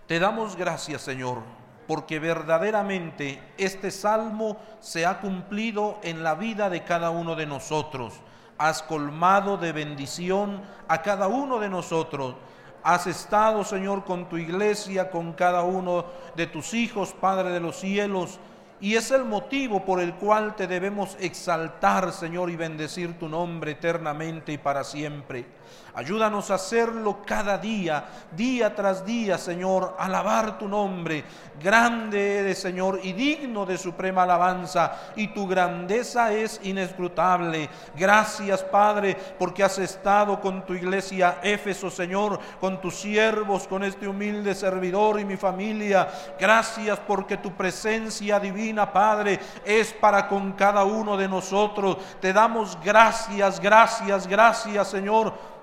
te 0.07 0.19
damos 0.19 0.57
gracias, 0.57 1.03
Señor, 1.03 1.43
porque 1.87 2.19
verdaderamente 2.19 3.41
este 3.57 3.91
salmo 3.91 4.57
se 4.81 5.07
ha 5.07 5.21
cumplido 5.21 5.99
en 6.03 6.23
la 6.23 6.35
vida 6.35 6.71
de 6.71 6.85
cada 6.85 7.11
uno 7.11 7.35
de 7.37 7.47
nosotros. 7.47 8.15
Has 8.59 8.83
colmado 8.83 9.57
de 9.57 9.73
bendición 9.73 10.63
a 10.89 11.03
cada 11.03 11.29
uno 11.29 11.59
de 11.59 11.69
nosotros. 11.69 12.35
Has 12.83 13.07
estado, 13.07 13.65
Señor, 13.65 14.05
con 14.05 14.29
tu 14.29 14.37
iglesia, 14.37 15.11
con 15.11 15.33
cada 15.33 15.63
uno 15.63 16.05
de 16.37 16.47
tus 16.47 16.75
hijos, 16.75 17.13
Padre 17.13 17.51
de 17.51 17.61
los 17.61 17.77
cielos 17.77 18.39
y 18.81 18.95
es 18.95 19.11
el 19.11 19.25
motivo 19.25 19.85
por 19.85 20.01
el 20.01 20.15
cual 20.15 20.55
te 20.55 20.67
debemos 20.67 21.17
exaltar, 21.21 22.13
Señor, 22.13 22.51
y 22.51 22.57
bendecir 22.57 23.19
tu 23.19 23.29
nombre 23.29 23.73
eternamente 23.73 24.53
y 24.53 24.59
para 24.59 24.85
siempre. 24.85 25.58
Ayúdanos 25.95 26.51
a 26.51 26.55
hacerlo 26.55 27.23
cada 27.27 27.59
día, 27.59 28.05
día 28.37 28.73
tras 28.75 29.05
día, 29.05 29.37
Señor, 29.37 29.97
alabar 29.99 30.57
tu 30.57 30.69
nombre. 30.69 31.25
Grande 31.61 32.39
eres, 32.39 32.61
Señor, 32.61 33.01
y 33.03 33.13
digno 33.13 33.67
de 33.67 33.77
suprema 33.77 34.23
alabanza, 34.23 34.93
y 35.17 35.29
tu 35.29 35.49
grandeza 35.49 36.33
es 36.33 36.61
inescrutable. 36.63 37.69
Gracias, 37.97 38.63
Padre, 38.63 39.17
porque 39.39 39.65
has 39.65 39.79
estado 39.79 40.41
con 40.41 40.65
tu 40.65 40.75
iglesia 40.75 41.39
Éfeso, 41.43 41.91
Señor, 41.91 42.39
con 42.61 42.81
tus 42.81 42.95
siervos, 42.95 43.67
con 43.67 43.83
este 43.83 44.07
humilde 44.07 44.55
servidor 44.55 45.19
y 45.19 45.25
mi 45.25 45.37
familia. 45.37 46.09
Gracias 46.39 47.01
porque 47.01 47.39
tu 47.39 47.53
presencia 47.55 48.39
divina, 48.39 48.93
Padre, 48.93 49.41
es 49.65 49.93
para 49.95 50.29
con 50.29 50.53
cada 50.53 50.85
uno 50.85 51.17
de 51.17 51.27
nosotros. 51.27 51.97
Te 52.21 52.33
damos 52.33 52.79
gracias, 52.85 53.59
gracias, 53.59 54.29
gracias, 54.29 54.89
Señor 54.89 55.58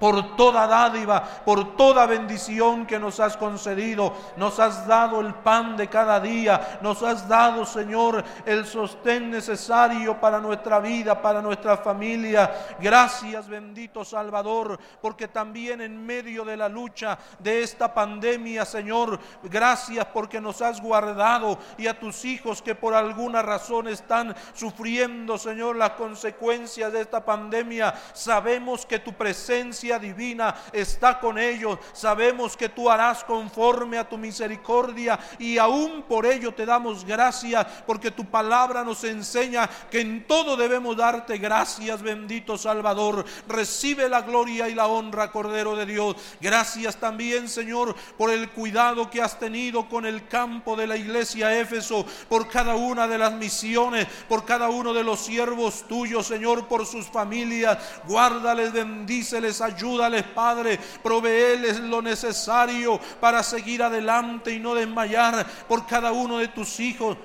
por 0.00 0.34
toda 0.34 0.66
dádiva, 0.66 1.22
por 1.44 1.76
toda 1.76 2.06
bendición 2.06 2.86
que 2.86 2.98
nos 2.98 3.20
has 3.20 3.36
concedido. 3.36 4.14
Nos 4.36 4.58
has 4.58 4.86
dado 4.86 5.20
el 5.20 5.34
pan 5.34 5.76
de 5.76 5.88
cada 5.88 6.18
día, 6.18 6.78
nos 6.80 7.02
has 7.02 7.28
dado, 7.28 7.66
Señor, 7.66 8.24
el 8.46 8.64
sostén 8.64 9.30
necesario 9.30 10.18
para 10.18 10.40
nuestra 10.40 10.80
vida, 10.80 11.20
para 11.20 11.42
nuestra 11.42 11.76
familia. 11.76 12.50
Gracias, 12.80 13.46
bendito 13.46 14.04
Salvador, 14.04 14.80
porque 15.02 15.28
también 15.28 15.82
en 15.82 16.04
medio 16.04 16.44
de 16.44 16.56
la 16.56 16.68
lucha 16.68 17.18
de 17.38 17.62
esta 17.62 17.92
pandemia, 17.92 18.64
Señor, 18.64 19.20
gracias 19.42 20.06
porque 20.06 20.40
nos 20.40 20.62
has 20.62 20.80
guardado 20.80 21.58
y 21.76 21.86
a 21.86 21.98
tus 21.98 22.24
hijos 22.24 22.62
que 22.62 22.74
por 22.74 22.94
alguna 22.94 23.42
razón 23.42 23.86
están 23.88 24.34
sufriendo, 24.54 25.36
Señor, 25.36 25.76
las 25.76 25.90
consecuencias 25.90 26.90
de 26.90 27.02
esta 27.02 27.22
pandemia. 27.22 27.92
Sabemos 28.14 28.86
que 28.86 29.00
tu 29.00 29.12
presencia 29.12 29.89
divina 29.98 30.54
está 30.72 31.18
con 31.18 31.38
ellos. 31.38 31.78
Sabemos 31.92 32.56
que 32.56 32.68
tú 32.68 32.90
harás 32.90 33.24
conforme 33.24 33.98
a 33.98 34.08
tu 34.08 34.18
misericordia 34.18 35.18
y 35.38 35.58
aún 35.58 36.02
por 36.02 36.26
ello 36.26 36.52
te 36.54 36.66
damos 36.66 37.04
gracias 37.04 37.66
porque 37.86 38.10
tu 38.10 38.24
palabra 38.24 38.84
nos 38.84 39.04
enseña 39.04 39.68
que 39.90 40.00
en 40.00 40.26
todo 40.26 40.56
debemos 40.56 40.96
darte 40.96 41.38
gracias, 41.38 42.02
bendito 42.02 42.56
Salvador. 42.56 43.24
Recibe 43.48 44.08
la 44.08 44.22
gloria 44.22 44.68
y 44.68 44.74
la 44.74 44.86
honra, 44.86 45.30
Cordero 45.30 45.76
de 45.76 45.86
Dios. 45.86 46.16
Gracias 46.40 46.96
también, 46.96 47.48
Señor, 47.48 47.94
por 48.16 48.30
el 48.30 48.50
cuidado 48.50 49.10
que 49.10 49.22
has 49.22 49.38
tenido 49.38 49.88
con 49.88 50.06
el 50.06 50.26
campo 50.28 50.76
de 50.76 50.86
la 50.86 50.96
iglesia 50.96 51.58
Éfeso, 51.58 52.06
por 52.28 52.48
cada 52.48 52.74
una 52.74 53.06
de 53.06 53.18
las 53.18 53.32
misiones, 53.32 54.06
por 54.28 54.44
cada 54.44 54.68
uno 54.68 54.92
de 54.92 55.04
los 55.04 55.20
siervos 55.20 55.86
tuyos, 55.88 56.26
Señor, 56.26 56.68
por 56.68 56.86
sus 56.86 57.06
familias. 57.06 57.78
Guárdales, 58.06 58.72
bendíceles, 58.72 59.60
ayúdales, 59.60 59.79
Padre. 60.34 60.78
Proveeles 61.02 61.78
lo 61.80 62.02
necesario 62.02 62.98
para 63.20 63.42
seguir 63.42 63.82
adelante 63.82 64.52
y 64.52 64.58
no 64.58 64.74
desmayar 64.74 65.46
por 65.68 65.86
cada 65.86 66.12
uno 66.12 66.38
de 66.38 66.48
tus 66.48 66.80
hijos 66.80 67.16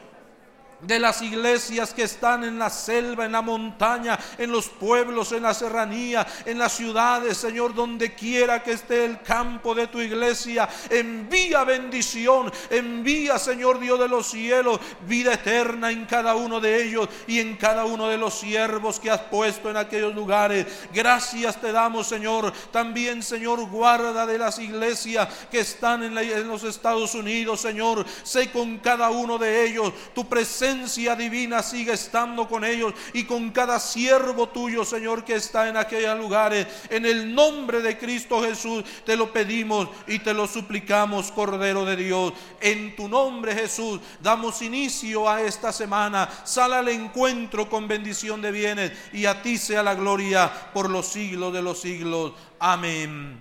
de 0.86 1.00
las 1.00 1.22
iglesias 1.22 1.94
que 1.94 2.04
están 2.04 2.44
en 2.44 2.60
la 2.60 2.70
selva, 2.70 3.26
en 3.26 3.32
la 3.32 3.42
montaña, 3.42 4.18
en 4.38 4.52
los 4.52 4.68
pueblos, 4.68 5.32
en 5.32 5.44
la 5.44 5.54
serranía, 5.54 6.26
en 6.46 6.58
las 6.58 6.74
ciudades, 6.74 7.38
Señor, 7.38 7.74
donde 7.74 8.14
quiera 8.14 8.62
que 8.62 8.74
esté 8.74 9.06
el 9.06 9.22
campo 9.22 9.74
de 9.74 9.88
tu 9.88 10.00
iglesia. 10.00 10.70
Envía 10.90 11.64
bendición, 11.64 12.52
envía, 12.70 13.40
Señor 13.40 13.80
Dios 13.80 14.00
de 14.00 14.08
los 14.08 14.28
cielos, 14.28 14.80
vida 15.08 15.34
eterna 15.34 15.92
en 15.92 16.06
cada 16.06 16.36
uno 16.36 16.60
de 16.60 16.84
ellos 16.84 17.10
y 17.28 17.40
en 17.40 17.58
cada 17.58 17.86
uno 17.86 18.08
de 18.08 18.18
los 18.18 18.36
siervos 18.36 19.00
que 19.00 19.10
has 19.10 19.22
puesto 19.22 19.70
en 19.70 19.78
aquellos 19.78 20.14
lugares. 20.14 20.68
Gracias 20.94 21.60
te 21.60 21.72
damos, 21.72 22.08
Señor. 22.08 22.54
También, 22.72 23.24
Señor, 23.24 23.68
guarda 23.70 24.26
de 24.26 24.38
las 24.38 24.60
iglesias 24.60 25.28
que 25.50 25.60
están 25.60 26.04
en, 26.04 26.18
en 26.18 26.48
los 26.48 26.64
Estados 26.64 27.16
Unidos, 27.16 27.62
Señor. 27.62 28.06
Sé 28.24 28.52
con 28.52 28.78
cada 28.78 29.10
uno 29.10 29.38
de 29.38 29.66
ellos 29.66 29.92
tu 30.14 30.28
presencia 30.28 30.75
divina 31.16 31.64
sigue 31.64 31.94
estando 31.94 32.48
con 32.48 32.64
ellos 32.64 32.94
y 33.14 33.24
con 33.24 33.52
cada 33.52 33.80
siervo 33.80 34.50
tuyo, 34.50 34.84
Señor, 34.86 35.24
que 35.24 35.36
está 35.36 35.70
en 35.70 35.78
aquellos 35.78 36.18
lugares. 36.18 36.68
En 36.90 37.06
el 37.06 37.34
nombre 37.34 37.82
de 37.82 37.98
Cristo 37.98 38.42
Jesús 38.42 38.84
te 39.06 39.16
lo 39.16 39.32
pedimos 39.32 39.90
y 40.08 40.20
te 40.20 40.34
lo 40.34 40.48
suplicamos, 40.48 41.32
Cordero 41.32 41.86
de 41.86 41.96
Dios. 41.96 42.34
En 42.62 42.96
tu 42.96 43.08
nombre, 43.08 43.56
Jesús, 43.56 44.00
damos 44.22 44.62
inicio 44.62 45.30
a 45.30 45.42
esta 45.42 45.72
semana. 45.72 46.30
Sal 46.44 46.74
al 46.74 46.90
encuentro 46.90 47.70
con 47.70 47.88
bendición 47.88 48.42
de 48.42 48.52
bienes 48.52 48.92
y 49.14 49.26
a 49.26 49.42
ti 49.42 49.58
sea 49.58 49.84
la 49.84 49.96
gloria 49.96 50.52
por 50.74 50.90
los 50.90 51.08
siglos 51.08 51.54
de 51.54 51.62
los 51.62 51.80
siglos. 51.80 52.34
Amén 52.60 53.40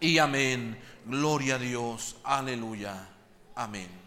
y 0.00 0.18
amén. 0.18 0.78
Gloria 1.06 1.54
a 1.54 1.58
Dios. 1.58 2.16
Aleluya. 2.24 3.08
Amén. 3.54 4.05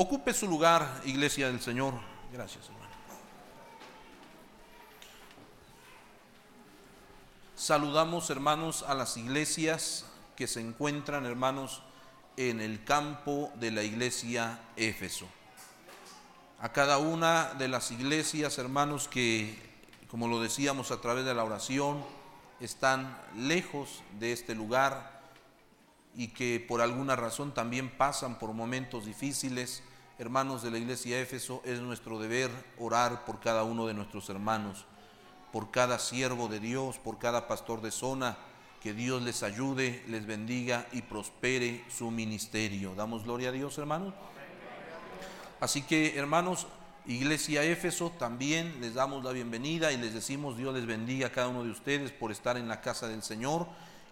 Ocupe 0.00 0.32
su 0.32 0.46
lugar, 0.46 1.02
iglesia 1.06 1.48
del 1.48 1.60
Señor. 1.60 1.92
Gracias, 2.32 2.66
hermano. 2.66 2.86
Saludamos, 7.56 8.30
hermanos, 8.30 8.84
a 8.86 8.94
las 8.94 9.16
iglesias 9.16 10.04
que 10.36 10.46
se 10.46 10.60
encuentran, 10.60 11.26
hermanos, 11.26 11.82
en 12.36 12.60
el 12.60 12.84
campo 12.84 13.50
de 13.56 13.72
la 13.72 13.82
iglesia 13.82 14.60
Éfeso. 14.76 15.26
A 16.60 16.70
cada 16.70 16.98
una 16.98 17.54
de 17.54 17.66
las 17.66 17.90
iglesias, 17.90 18.56
hermanos, 18.58 19.08
que, 19.08 19.58
como 20.08 20.28
lo 20.28 20.40
decíamos 20.40 20.92
a 20.92 21.00
través 21.00 21.24
de 21.24 21.34
la 21.34 21.42
oración, 21.42 22.04
están 22.60 23.20
lejos 23.34 24.04
de 24.20 24.30
este 24.32 24.54
lugar 24.54 25.17
y 26.14 26.28
que 26.28 26.64
por 26.66 26.80
alguna 26.80 27.16
razón 27.16 27.52
también 27.54 27.90
pasan 27.90 28.38
por 28.38 28.52
momentos 28.52 29.06
difíciles, 29.06 29.82
hermanos 30.18 30.62
de 30.62 30.70
la 30.70 30.78
iglesia 30.78 31.20
Éfeso, 31.20 31.62
es 31.64 31.80
nuestro 31.80 32.18
deber 32.18 32.50
orar 32.78 33.24
por 33.24 33.40
cada 33.40 33.64
uno 33.64 33.86
de 33.86 33.94
nuestros 33.94 34.28
hermanos, 34.28 34.84
por 35.52 35.70
cada 35.70 35.98
siervo 35.98 36.48
de 36.48 36.60
Dios, 36.60 36.98
por 36.98 37.18
cada 37.18 37.46
pastor 37.46 37.80
de 37.80 37.90
zona, 37.90 38.36
que 38.80 38.94
Dios 38.94 39.22
les 39.22 39.42
ayude, 39.42 40.04
les 40.08 40.26
bendiga 40.26 40.86
y 40.92 41.02
prospere 41.02 41.84
su 41.88 42.10
ministerio. 42.10 42.94
Damos 42.94 43.24
gloria 43.24 43.48
a 43.48 43.52
Dios, 43.52 43.76
hermanos. 43.78 44.14
Así 45.60 45.82
que, 45.82 46.16
hermanos, 46.16 46.66
Iglesia 47.06 47.64
Éfeso, 47.64 48.10
también 48.10 48.80
les 48.80 48.94
damos 48.94 49.24
la 49.24 49.32
bienvenida 49.32 49.92
y 49.92 49.96
les 49.96 50.12
decimos 50.12 50.58
Dios 50.58 50.74
les 50.74 50.84
bendiga 50.84 51.28
a 51.28 51.32
cada 51.32 51.48
uno 51.48 51.64
de 51.64 51.70
ustedes 51.70 52.12
por 52.12 52.30
estar 52.30 52.58
en 52.58 52.68
la 52.68 52.82
casa 52.82 53.08
del 53.08 53.22
Señor 53.22 53.66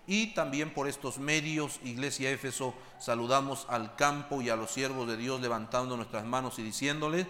y 0.07 0.29
también 0.35 0.73
por 0.73 0.89
estos 0.89 1.19
medios, 1.19 1.81
Iglesia 1.85 2.31
Éfeso, 2.31 2.75
saludamos 2.99 3.67
al 3.69 3.97
campo 3.97 4.41
y 4.41 4.51
a 4.51 4.57
los 4.57 4.71
siervos 4.71 5.09
de 5.09 5.17
Dios 5.17 5.41
levantando 5.41 5.97
nuestras 5.97 6.25
manos 6.25 6.59
y 6.59 6.63
diciéndole 6.63 7.27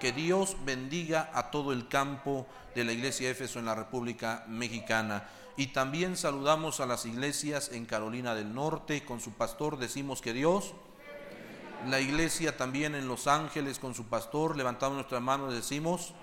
que 0.00 0.12
Dios 0.12 0.56
bendiga 0.64 1.30
a 1.34 1.50
todo 1.50 1.72
el 1.72 1.86
campo 1.86 2.46
de 2.74 2.84
la 2.84 2.92
Iglesia 2.92 3.30
Éfeso 3.30 3.58
en 3.58 3.66
la 3.66 3.74
República 3.74 4.44
Mexicana. 4.48 5.28
Y 5.56 5.68
también 5.68 6.16
saludamos 6.16 6.80
a 6.80 6.86
las 6.86 7.04
iglesias 7.04 7.70
en 7.72 7.84
Carolina 7.84 8.34
del 8.34 8.54
Norte 8.54 9.04
con 9.04 9.20
su 9.20 9.32
pastor, 9.32 9.78
decimos 9.78 10.22
que 10.22 10.32
Dios, 10.32 10.72
la 11.88 12.00
iglesia 12.00 12.56
también 12.56 12.94
en 12.94 13.06
Los 13.06 13.26
Ángeles 13.26 13.78
con 13.78 13.94
su 13.94 14.06
pastor, 14.06 14.56
levantamos 14.56 14.94
nuestras 14.94 15.20
manos 15.20 15.52
decimos 15.52 16.14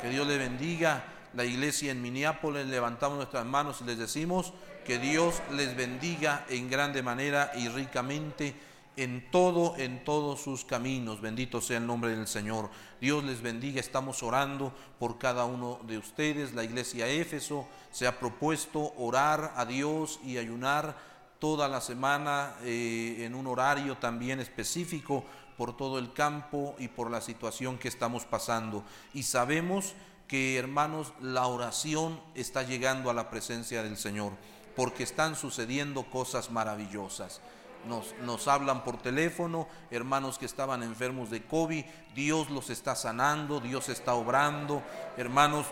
que 0.00 0.10
Dios 0.10 0.26
le 0.26 0.38
bendiga 0.38 1.17
la 1.34 1.44
iglesia 1.44 1.92
en 1.92 2.02
Minneapolis, 2.02 2.66
levantamos 2.66 3.16
nuestras 3.16 3.46
manos 3.46 3.80
y 3.80 3.84
les 3.84 3.98
decimos 3.98 4.52
que 4.84 4.98
Dios 4.98 5.42
les 5.52 5.76
bendiga 5.76 6.46
en 6.48 6.70
grande 6.70 7.02
manera 7.02 7.52
y 7.54 7.68
ricamente 7.68 8.54
en 8.96 9.30
todo, 9.30 9.76
en 9.76 10.02
todos 10.02 10.40
sus 10.40 10.64
caminos. 10.64 11.20
Bendito 11.20 11.60
sea 11.60 11.78
el 11.78 11.86
nombre 11.86 12.10
del 12.10 12.26
Señor. 12.26 12.68
Dios 13.00 13.22
les 13.22 13.40
bendiga. 13.40 13.78
Estamos 13.78 14.22
orando 14.22 14.72
por 14.98 15.18
cada 15.18 15.44
uno 15.44 15.78
de 15.86 15.98
ustedes. 15.98 16.52
La 16.52 16.64
iglesia 16.64 17.06
Éfeso 17.06 17.68
se 17.92 18.08
ha 18.08 18.18
propuesto 18.18 18.92
orar 18.96 19.52
a 19.56 19.64
Dios 19.64 20.18
y 20.24 20.36
ayunar 20.36 20.96
toda 21.38 21.68
la 21.68 21.80
semana 21.80 22.56
eh, 22.62 23.18
en 23.20 23.36
un 23.36 23.46
horario 23.46 23.96
también 23.98 24.40
específico 24.40 25.24
por 25.56 25.76
todo 25.76 25.98
el 25.98 26.12
campo 26.12 26.74
y 26.78 26.88
por 26.88 27.10
la 27.10 27.20
situación 27.20 27.78
que 27.78 27.88
estamos 27.88 28.24
pasando. 28.24 28.82
Y 29.14 29.22
sabemos 29.22 29.94
que 30.28 30.58
hermanos, 30.58 31.14
la 31.20 31.46
oración 31.46 32.20
está 32.34 32.62
llegando 32.62 33.10
a 33.10 33.14
la 33.14 33.30
presencia 33.30 33.82
del 33.82 33.96
Señor, 33.96 34.32
porque 34.76 35.02
están 35.02 35.34
sucediendo 35.34 36.04
cosas 36.10 36.50
maravillosas. 36.50 37.40
Nos, 37.88 38.14
nos, 38.22 38.46
hablan 38.46 38.84
por 38.84 38.98
teléfono, 38.98 39.66
hermanos 39.90 40.38
que 40.38 40.44
estaban 40.46 40.82
enfermos 40.82 41.30
de 41.30 41.42
COVID, 41.44 41.84
Dios 42.14 42.50
los 42.50 42.70
está 42.70 42.94
sanando, 42.94 43.60
Dios 43.60 43.88
está 43.88 44.14
obrando, 44.14 44.82
hermanos. 45.16 45.66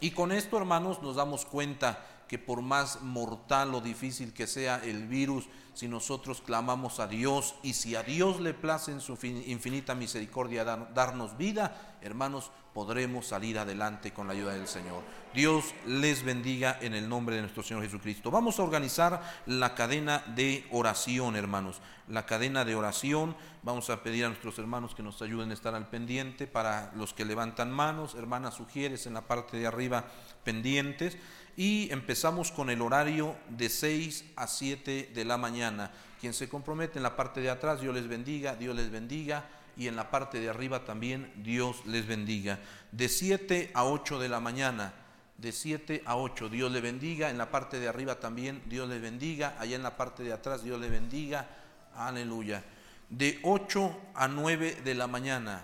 Y 0.00 0.12
con 0.12 0.32
esto, 0.32 0.56
hermanos, 0.56 1.02
nos 1.02 1.16
damos 1.16 1.44
cuenta 1.44 1.98
que 2.34 2.38
por 2.40 2.62
más 2.62 3.00
mortal 3.00 3.76
o 3.76 3.80
difícil 3.80 4.32
que 4.32 4.48
sea 4.48 4.82
el 4.82 5.06
virus, 5.06 5.44
si 5.72 5.86
nosotros 5.86 6.42
clamamos 6.44 6.98
a 6.98 7.06
Dios 7.06 7.54
y 7.62 7.74
si 7.74 7.94
a 7.94 8.02
Dios 8.02 8.40
le 8.40 8.54
place 8.54 8.90
en 8.90 9.00
su 9.00 9.16
infinita 9.22 9.94
misericordia 9.94 10.64
darnos 10.64 11.36
vida, 11.36 11.96
hermanos, 12.02 12.50
podremos 12.74 13.28
salir 13.28 13.56
adelante 13.56 14.12
con 14.12 14.26
la 14.26 14.32
ayuda 14.32 14.54
del 14.54 14.66
Señor. 14.66 15.04
Dios 15.32 15.74
les 15.86 16.24
bendiga 16.24 16.76
en 16.80 16.94
el 16.94 17.08
nombre 17.08 17.36
de 17.36 17.42
nuestro 17.42 17.62
Señor 17.62 17.84
Jesucristo. 17.84 18.32
Vamos 18.32 18.58
a 18.58 18.64
organizar 18.64 19.22
la 19.46 19.76
cadena 19.76 20.24
de 20.34 20.66
oración, 20.72 21.36
hermanos. 21.36 21.80
La 22.08 22.26
cadena 22.26 22.64
de 22.64 22.74
oración. 22.74 23.36
Vamos 23.62 23.90
a 23.90 24.02
pedir 24.02 24.24
a 24.24 24.28
nuestros 24.28 24.58
hermanos 24.58 24.94
que 24.94 25.04
nos 25.04 25.22
ayuden 25.22 25.52
a 25.52 25.54
estar 25.54 25.74
al 25.76 25.88
pendiente 25.88 26.48
para 26.48 26.92
los 26.96 27.14
que 27.14 27.24
levantan 27.24 27.70
manos. 27.70 28.16
Hermanas, 28.16 28.54
sugieres 28.54 29.06
en 29.06 29.14
la 29.14 29.22
parte 29.22 29.56
de 29.56 29.68
arriba 29.68 30.04
pendientes. 30.42 31.16
Y 31.56 31.90
empezamos 31.92 32.50
con 32.50 32.70
el 32.70 32.82
horario 32.82 33.36
de 33.48 33.68
6 33.68 34.24
a 34.36 34.46
7 34.46 35.10
de 35.14 35.24
la 35.24 35.36
mañana. 35.36 35.92
Quien 36.20 36.34
se 36.34 36.48
compromete 36.48 36.98
en 36.98 37.02
la 37.02 37.16
parte 37.16 37.40
de 37.40 37.50
atrás, 37.50 37.80
Dios 37.80 37.94
les 37.94 38.08
bendiga, 38.08 38.56
Dios 38.56 38.74
les 38.74 38.90
bendiga 38.90 39.44
y 39.76 39.88
en 39.88 39.96
la 39.96 40.10
parte 40.10 40.40
de 40.40 40.48
arriba 40.48 40.84
también 40.84 41.32
Dios 41.36 41.84
les 41.86 42.06
bendiga. 42.06 42.58
De 42.92 43.08
7 43.08 43.70
a 43.74 43.84
8 43.84 44.18
de 44.18 44.28
la 44.28 44.40
mañana, 44.40 44.94
de 45.38 45.52
7 45.52 46.02
a 46.06 46.16
8, 46.16 46.48
Dios 46.48 46.70
les 46.70 46.82
bendiga, 46.82 47.30
en 47.30 47.38
la 47.38 47.50
parte 47.50 47.80
de 47.80 47.88
arriba 47.88 48.20
también 48.20 48.62
Dios 48.66 48.88
les 48.88 49.00
bendiga, 49.00 49.56
allá 49.58 49.76
en 49.76 49.82
la 49.82 49.96
parte 49.96 50.22
de 50.22 50.32
atrás 50.32 50.62
Dios 50.62 50.80
les 50.80 50.90
bendiga, 50.90 51.48
aleluya. 51.96 52.62
De 53.10 53.38
8 53.42 54.00
a 54.14 54.28
9 54.28 54.82
de 54.84 54.94
la 54.94 55.06
mañana, 55.06 55.62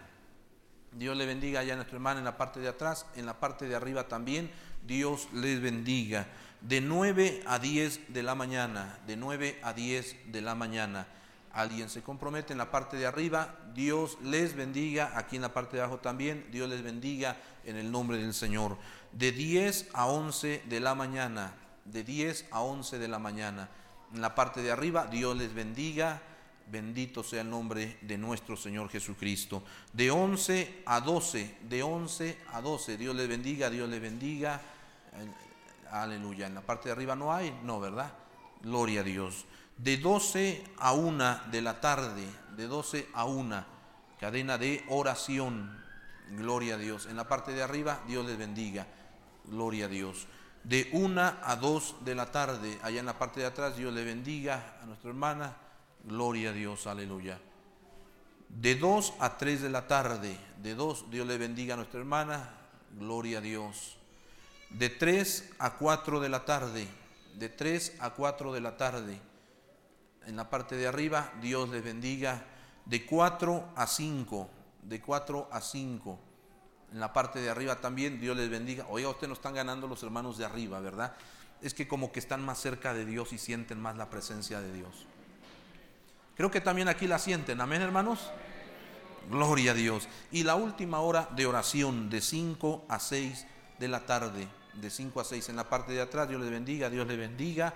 Dios 0.92 1.16
le 1.16 1.24
bendiga 1.24 1.60
allá 1.60 1.74
a 1.74 1.76
nuestro 1.76 1.96
hermano 1.96 2.18
en 2.18 2.24
la 2.24 2.36
parte 2.36 2.58
de 2.60 2.68
atrás, 2.68 3.06
en 3.14 3.26
la 3.26 3.38
parte 3.38 3.68
de 3.68 3.76
arriba 3.76 4.08
también, 4.08 4.50
Dios 4.86 5.28
les 5.32 5.60
bendiga. 5.60 6.26
De 6.60 6.80
9 6.80 7.42
a 7.46 7.58
10 7.58 8.12
de 8.12 8.22
la 8.22 8.34
mañana, 8.34 8.98
de 9.06 9.16
9 9.16 9.58
a 9.62 9.72
10 9.72 10.32
de 10.32 10.40
la 10.42 10.54
mañana 10.54 11.06
Alguien 11.52 11.90
se 11.90 12.02
compromete 12.02 12.52
en 12.52 12.58
la 12.58 12.70
parte 12.70 12.96
de 12.96 13.06
arriba, 13.06 13.56
Dios 13.74 14.18
les 14.22 14.54
bendiga, 14.54 15.12
aquí 15.16 15.36
en 15.36 15.42
la 15.42 15.52
parte 15.52 15.76
de 15.76 15.82
abajo 15.82 15.98
también, 15.98 16.46
Dios 16.52 16.68
les 16.68 16.82
bendiga 16.82 17.36
en 17.64 17.76
el 17.76 17.90
nombre 17.90 18.18
del 18.18 18.34
Señor. 18.34 18.76
De 19.12 19.32
10 19.32 19.88
a 19.92 20.06
11 20.06 20.62
de 20.68 20.80
la 20.80 20.94
mañana, 20.94 21.54
de 21.84 22.04
10 22.04 22.46
a 22.52 22.60
11 22.60 22.98
de 22.98 23.08
la 23.08 23.18
mañana. 23.18 23.68
En 24.14 24.20
la 24.20 24.34
parte 24.36 24.62
de 24.62 24.70
arriba, 24.70 25.08
Dios 25.08 25.36
les 25.36 25.52
bendiga, 25.52 26.22
bendito 26.70 27.24
sea 27.24 27.40
el 27.40 27.50
nombre 27.50 27.98
de 28.02 28.16
nuestro 28.16 28.56
Señor 28.56 28.88
Jesucristo. 28.88 29.64
De 29.92 30.08
11 30.12 30.82
a 30.86 31.00
12, 31.00 31.56
de 31.68 31.82
11 31.82 32.38
a 32.52 32.60
12, 32.60 32.96
Dios 32.96 33.16
les 33.16 33.28
bendiga, 33.28 33.70
Dios 33.70 33.88
les 33.88 34.00
bendiga. 34.00 34.60
Aleluya. 35.90 36.46
En 36.46 36.54
la 36.54 36.60
parte 36.60 36.88
de 36.88 36.92
arriba 36.92 37.16
no 37.16 37.32
hay, 37.32 37.58
no, 37.64 37.80
¿verdad? 37.80 38.12
Gloria 38.62 39.00
a 39.00 39.04
Dios. 39.04 39.46
De 39.76 39.96
12 39.96 40.64
a 40.78 40.92
1 40.92 41.40
de 41.50 41.62
la 41.62 41.80
tarde, 41.80 42.24
de 42.56 42.66
12 42.66 43.08
a 43.14 43.24
1, 43.24 43.64
cadena 44.20 44.58
de 44.58 44.84
oración. 44.88 45.78
Gloria 46.30 46.74
a 46.74 46.78
Dios. 46.78 47.06
En 47.06 47.16
la 47.16 47.26
parte 47.26 47.52
de 47.52 47.62
arriba, 47.62 48.00
Dios 48.06 48.24
les 48.24 48.38
bendiga. 48.38 48.86
Gloria 49.46 49.86
a 49.86 49.88
Dios. 49.88 50.28
De 50.62 50.90
1 50.92 51.20
a 51.20 51.56
2 51.56 51.96
de 52.04 52.14
la 52.14 52.30
tarde, 52.30 52.78
allá 52.82 53.00
en 53.00 53.06
la 53.06 53.18
parte 53.18 53.40
de 53.40 53.46
atrás, 53.46 53.76
Dios 53.76 53.92
le 53.92 54.04
bendiga 54.04 54.78
a 54.82 54.86
nuestra 54.86 55.10
hermana. 55.10 55.56
Gloria 56.04 56.50
a 56.50 56.52
Dios, 56.52 56.86
aleluya. 56.86 57.40
De 58.48 58.76
2 58.76 59.14
a 59.18 59.38
3 59.38 59.62
de 59.62 59.70
la 59.70 59.88
tarde, 59.88 60.38
de 60.62 60.74
2, 60.74 61.10
Dios 61.10 61.26
le 61.26 61.38
bendiga 61.38 61.74
a 61.74 61.76
nuestra 61.78 61.98
hermana. 61.98 62.50
Gloria 62.92 63.38
a 63.38 63.40
Dios 63.40 63.99
de 64.70 64.88
3 64.88 65.50
a 65.58 65.76
4 65.76 66.20
de 66.20 66.28
la 66.28 66.44
tarde, 66.44 66.86
de 67.34 67.48
3 67.48 67.96
a 68.00 68.10
4 68.10 68.52
de 68.52 68.60
la 68.60 68.76
tarde. 68.76 69.20
En 70.26 70.36
la 70.36 70.48
parte 70.48 70.76
de 70.76 70.86
arriba, 70.86 71.32
Dios 71.40 71.68
les 71.70 71.82
bendiga, 71.82 72.44
de 72.84 73.04
4 73.04 73.72
a 73.74 73.86
5, 73.86 74.48
de 74.82 75.00
4 75.00 75.48
a 75.50 75.60
5. 75.60 76.18
En 76.92 77.00
la 77.00 77.12
parte 77.12 77.40
de 77.40 77.50
arriba 77.50 77.76
también, 77.76 78.20
Dios 78.20 78.36
les 78.36 78.48
bendiga. 78.48 78.86
Oiga, 78.88 79.08
usted 79.08 79.28
no 79.28 79.34
están 79.34 79.54
ganando 79.54 79.86
los 79.86 80.02
hermanos 80.02 80.38
de 80.38 80.44
arriba, 80.44 80.80
¿verdad? 80.80 81.14
Es 81.60 81.74
que 81.74 81.88
como 81.88 82.10
que 82.12 82.20
están 82.20 82.44
más 82.44 82.58
cerca 82.58 82.94
de 82.94 83.04
Dios 83.04 83.32
y 83.32 83.38
sienten 83.38 83.80
más 83.80 83.96
la 83.96 84.08
presencia 84.08 84.60
de 84.60 84.72
Dios. 84.72 85.06
Creo 86.36 86.50
que 86.50 86.60
también 86.60 86.88
aquí 86.88 87.06
la 87.06 87.18
sienten, 87.18 87.60
amén 87.60 87.82
hermanos. 87.82 88.30
Gloria 89.30 89.72
a 89.72 89.74
Dios. 89.74 90.08
Y 90.32 90.42
la 90.42 90.54
última 90.54 91.00
hora 91.00 91.28
de 91.36 91.46
oración 91.46 92.08
de 92.08 92.20
5 92.20 92.86
a 92.88 92.98
6 92.98 93.46
de 93.78 93.88
la 93.88 94.06
tarde 94.06 94.48
de 94.74 94.90
5 94.90 95.20
a 95.20 95.24
6 95.24 95.48
en 95.48 95.56
la 95.56 95.68
parte 95.68 95.92
de 95.92 96.00
atrás. 96.00 96.28
Dios 96.28 96.40
les 96.40 96.50
bendiga, 96.50 96.90
Dios 96.90 97.06
les 97.06 97.18
bendiga. 97.18 97.74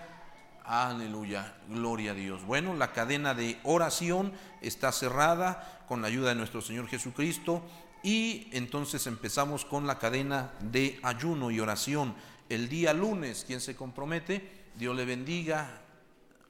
Aleluya, 0.64 1.54
gloria 1.68 2.12
a 2.12 2.14
Dios. 2.14 2.42
Bueno, 2.44 2.74
la 2.74 2.92
cadena 2.92 3.34
de 3.34 3.58
oración 3.64 4.32
está 4.62 4.92
cerrada 4.92 5.84
con 5.86 6.00
la 6.00 6.08
ayuda 6.08 6.30
de 6.30 6.36
nuestro 6.36 6.62
Señor 6.62 6.88
Jesucristo 6.88 7.62
y 8.02 8.48
entonces 8.52 9.06
empezamos 9.06 9.66
con 9.66 9.86
la 9.86 9.98
cadena 9.98 10.52
de 10.60 10.98
ayuno 11.02 11.50
y 11.50 11.60
oración. 11.60 12.14
El 12.48 12.70
día 12.70 12.94
lunes, 12.94 13.44
quien 13.46 13.60
se 13.60 13.76
compromete, 13.76 14.64
Dios 14.74 14.96
le 14.96 15.04
bendiga, 15.04 15.82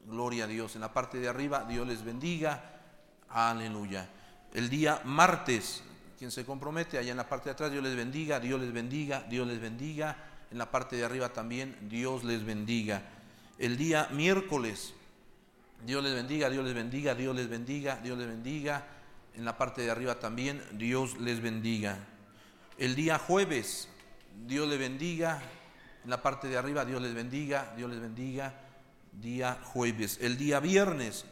gloria 0.06 0.44
a 0.44 0.48
Dios. 0.48 0.76
En 0.76 0.82
la 0.82 0.92
parte 0.92 1.18
de 1.18 1.28
arriba, 1.28 1.64
Dios 1.64 1.86
les 1.86 2.04
bendiga, 2.04 2.80
aleluya. 3.28 4.08
El 4.52 4.70
día 4.70 5.00
martes, 5.04 5.82
quien 6.18 6.30
se 6.30 6.44
compromete, 6.44 6.98
allá 6.98 7.10
en 7.10 7.16
la 7.16 7.28
parte 7.28 7.46
de 7.46 7.52
atrás, 7.54 7.72
Dios 7.72 7.82
les 7.82 7.96
bendiga, 7.96 8.38
Dios 8.38 8.60
les 8.60 8.72
bendiga, 8.72 9.24
Dios 9.28 9.46
les 9.48 9.60
bendiga 9.60 10.33
en 10.54 10.58
la 10.58 10.70
parte 10.70 10.94
de 10.94 11.04
arriba 11.04 11.30
también, 11.30 11.76
Dios 11.90 12.22
les 12.22 12.44
bendiga. 12.44 13.02
El 13.58 13.76
día 13.76 14.08
miércoles, 14.12 14.94
Dios 15.84 16.00
les 16.04 16.14
bendiga, 16.14 16.48
Dios 16.48 16.64
les 16.64 16.74
bendiga, 16.74 17.16
Dios 17.16 17.34
les 17.34 17.48
bendiga, 17.48 17.96
Dios 17.96 18.16
les 18.16 18.28
bendiga. 18.28 18.86
En 19.34 19.44
la 19.44 19.58
parte 19.58 19.82
de 19.82 19.90
arriba 19.90 20.20
también, 20.20 20.62
Dios 20.74 21.18
les 21.18 21.42
bendiga. 21.42 21.98
El 22.78 22.94
día 22.94 23.18
jueves, 23.18 23.88
Dios 24.46 24.68
les 24.68 24.78
bendiga. 24.78 25.42
En 26.04 26.10
la 26.10 26.22
parte 26.22 26.46
de 26.46 26.56
arriba, 26.56 26.84
Dios 26.84 27.02
les 27.02 27.14
bendiga, 27.14 27.74
Dios 27.76 27.90
les 27.90 28.00
bendiga. 28.00 28.54
Día 29.10 29.58
jueves. 29.60 30.18
El 30.22 30.38
día 30.38 30.60
viernes, 30.60 31.24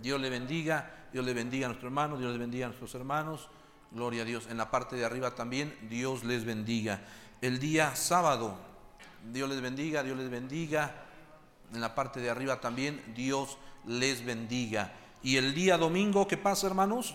Dios 0.00 0.20
les 0.20 0.30
bendiga, 0.30 1.08
Dios 1.12 1.24
les 1.26 1.34
bendiga 1.34 1.66
a 1.66 1.70
nuestros 1.70 1.90
hermanos, 1.90 2.20
Dios 2.20 2.30
les 2.30 2.38
bendiga 2.38 2.66
a 2.66 2.68
nuestros 2.68 2.94
hermanos. 2.94 3.50
Gloria 3.94 4.22
a 4.22 4.24
Dios. 4.24 4.46
En 4.48 4.56
la 4.56 4.70
parte 4.70 4.96
de 4.96 5.04
arriba 5.04 5.34
también, 5.34 5.76
Dios 5.88 6.24
les 6.24 6.44
bendiga 6.44 7.00
el 7.42 7.58
día 7.58 7.94
sábado. 7.94 8.54
Dios 9.32 9.48
les 9.50 9.60
bendiga, 9.60 10.02
Dios 10.02 10.16
les 10.16 10.30
bendiga. 10.30 10.94
En 11.74 11.80
la 11.80 11.94
parte 11.94 12.20
de 12.20 12.30
arriba 12.30 12.60
también, 12.60 13.02
Dios 13.14 13.58
les 13.86 14.24
bendiga. 14.24 14.92
Y 15.22 15.36
el 15.36 15.54
día 15.54 15.76
domingo, 15.76 16.26
¿qué 16.26 16.36
pasa, 16.36 16.66
hermanos? 16.66 17.14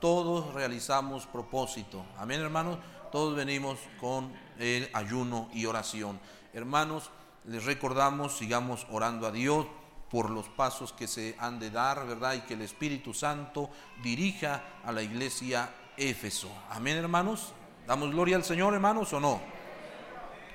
Todos 0.00 0.54
realizamos 0.54 1.26
propósito. 1.26 2.04
Amén, 2.16 2.40
hermanos. 2.40 2.78
Todos 3.12 3.36
venimos 3.36 3.78
con 4.00 4.32
el 4.58 4.88
ayuno 4.92 5.48
y 5.52 5.66
oración. 5.66 6.18
Hermanos, 6.52 7.10
les 7.44 7.64
recordamos, 7.64 8.36
sigamos 8.36 8.86
orando 8.90 9.26
a 9.26 9.32
Dios 9.32 9.66
por 10.10 10.30
los 10.30 10.48
pasos 10.48 10.92
que 10.92 11.06
se 11.06 11.36
han 11.38 11.58
de 11.58 11.70
dar, 11.70 12.06
¿verdad? 12.06 12.34
Y 12.34 12.40
que 12.40 12.54
el 12.54 12.62
Espíritu 12.62 13.12
Santo 13.12 13.70
dirija 14.02 14.62
a 14.84 14.92
la 14.92 15.02
iglesia 15.02 15.70
Éfeso. 15.96 16.50
Amén, 16.70 16.96
hermanos. 16.96 17.52
¿Damos 17.86 18.10
gloria 18.10 18.36
al 18.36 18.44
Señor, 18.44 18.74
hermanos, 18.74 19.12
o 19.12 19.20
no? 19.20 19.40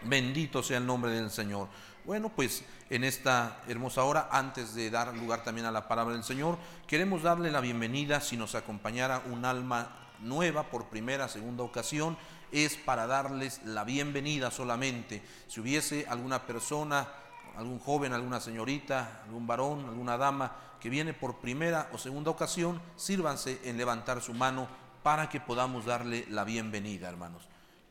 Bendito 0.04 0.64
sea 0.64 0.78
el 0.78 0.86
nombre 0.86 1.12
del 1.12 1.30
Señor. 1.30 1.68
Bueno, 2.06 2.30
pues 2.30 2.64
en 2.90 3.04
esta 3.04 3.62
hermosa 3.68 4.04
hora, 4.04 4.30
antes 4.32 4.74
de 4.74 4.90
dar 4.90 5.16
lugar 5.16 5.44
también 5.44 5.68
a 5.68 5.72
la 5.72 5.88
palabra 5.88 6.14
del 6.14 6.24
Señor, 6.24 6.58
queremos 6.88 7.24
darle 7.24 7.52
la 7.52 7.62
bienvenida 7.62 8.22
si 8.22 8.38
nos 8.38 8.56
acompañara 8.56 9.22
un 9.32 9.46
alma 9.46 10.10
nueva 10.20 10.64
por 10.64 10.86
primera, 10.86 11.28
segunda 11.28 11.64
ocasión, 11.64 12.18
es 12.52 12.76
para 12.76 13.08
darles 13.08 13.62
la 13.64 13.84
bienvenida 13.84 14.52
solamente. 14.52 15.22
Si 15.48 15.60
hubiese 15.60 16.06
alguna 16.10 16.46
persona, 16.46 17.08
algún 17.58 17.80
joven, 17.80 18.14
alguna 18.14 18.40
señorita, 18.40 19.22
algún 19.26 19.48
varón, 19.48 19.86
alguna 19.86 20.18
dama 20.18 20.56
que 20.80 20.90
viene 20.90 21.14
por 21.14 21.38
primera 21.38 21.90
o 21.94 21.98
segunda 21.98 22.32
ocasión, 22.32 22.82
sírvanse 22.96 23.62
en 23.66 23.78
levantar 23.78 24.22
su 24.22 24.34
mano 24.34 24.68
para 25.04 25.30
que 25.30 25.40
podamos 25.40 25.86
darle 25.86 26.26
la 26.30 26.44
bienvenida, 26.44 27.08
hermanos. 27.08 27.48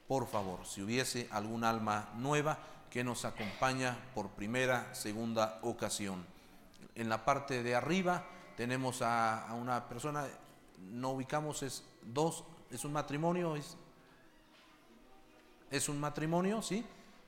Por 0.09 0.27
favor, 0.27 0.67
si 0.67 0.83
hubiese 0.83 1.29
algún 1.31 1.63
alma 1.63 2.11
nueva 2.17 2.59
que 2.91 3.05
nos 3.05 3.25
acompaña 3.25 3.97
por 4.15 4.31
primera, 4.31 4.93
segunda 4.93 5.61
ocasión. 5.63 6.27
En 6.97 7.09
la 7.09 7.25
parte 7.25 7.63
de 7.63 7.77
arriba 7.77 8.25
tenemos 8.57 9.03
a, 9.03 9.47
una 9.55 9.89
persona, 9.89 10.27
no 10.81 11.11
ubicamos, 11.11 11.63
es 11.63 11.85
dos, 12.03 12.45
es 12.71 12.85
un 12.85 12.93
matrimonio, 12.93 13.55
es, 13.55 13.77
es 15.71 15.89
un 15.89 16.01
matrimonio, 16.01 16.61
¿sí? 16.61 16.85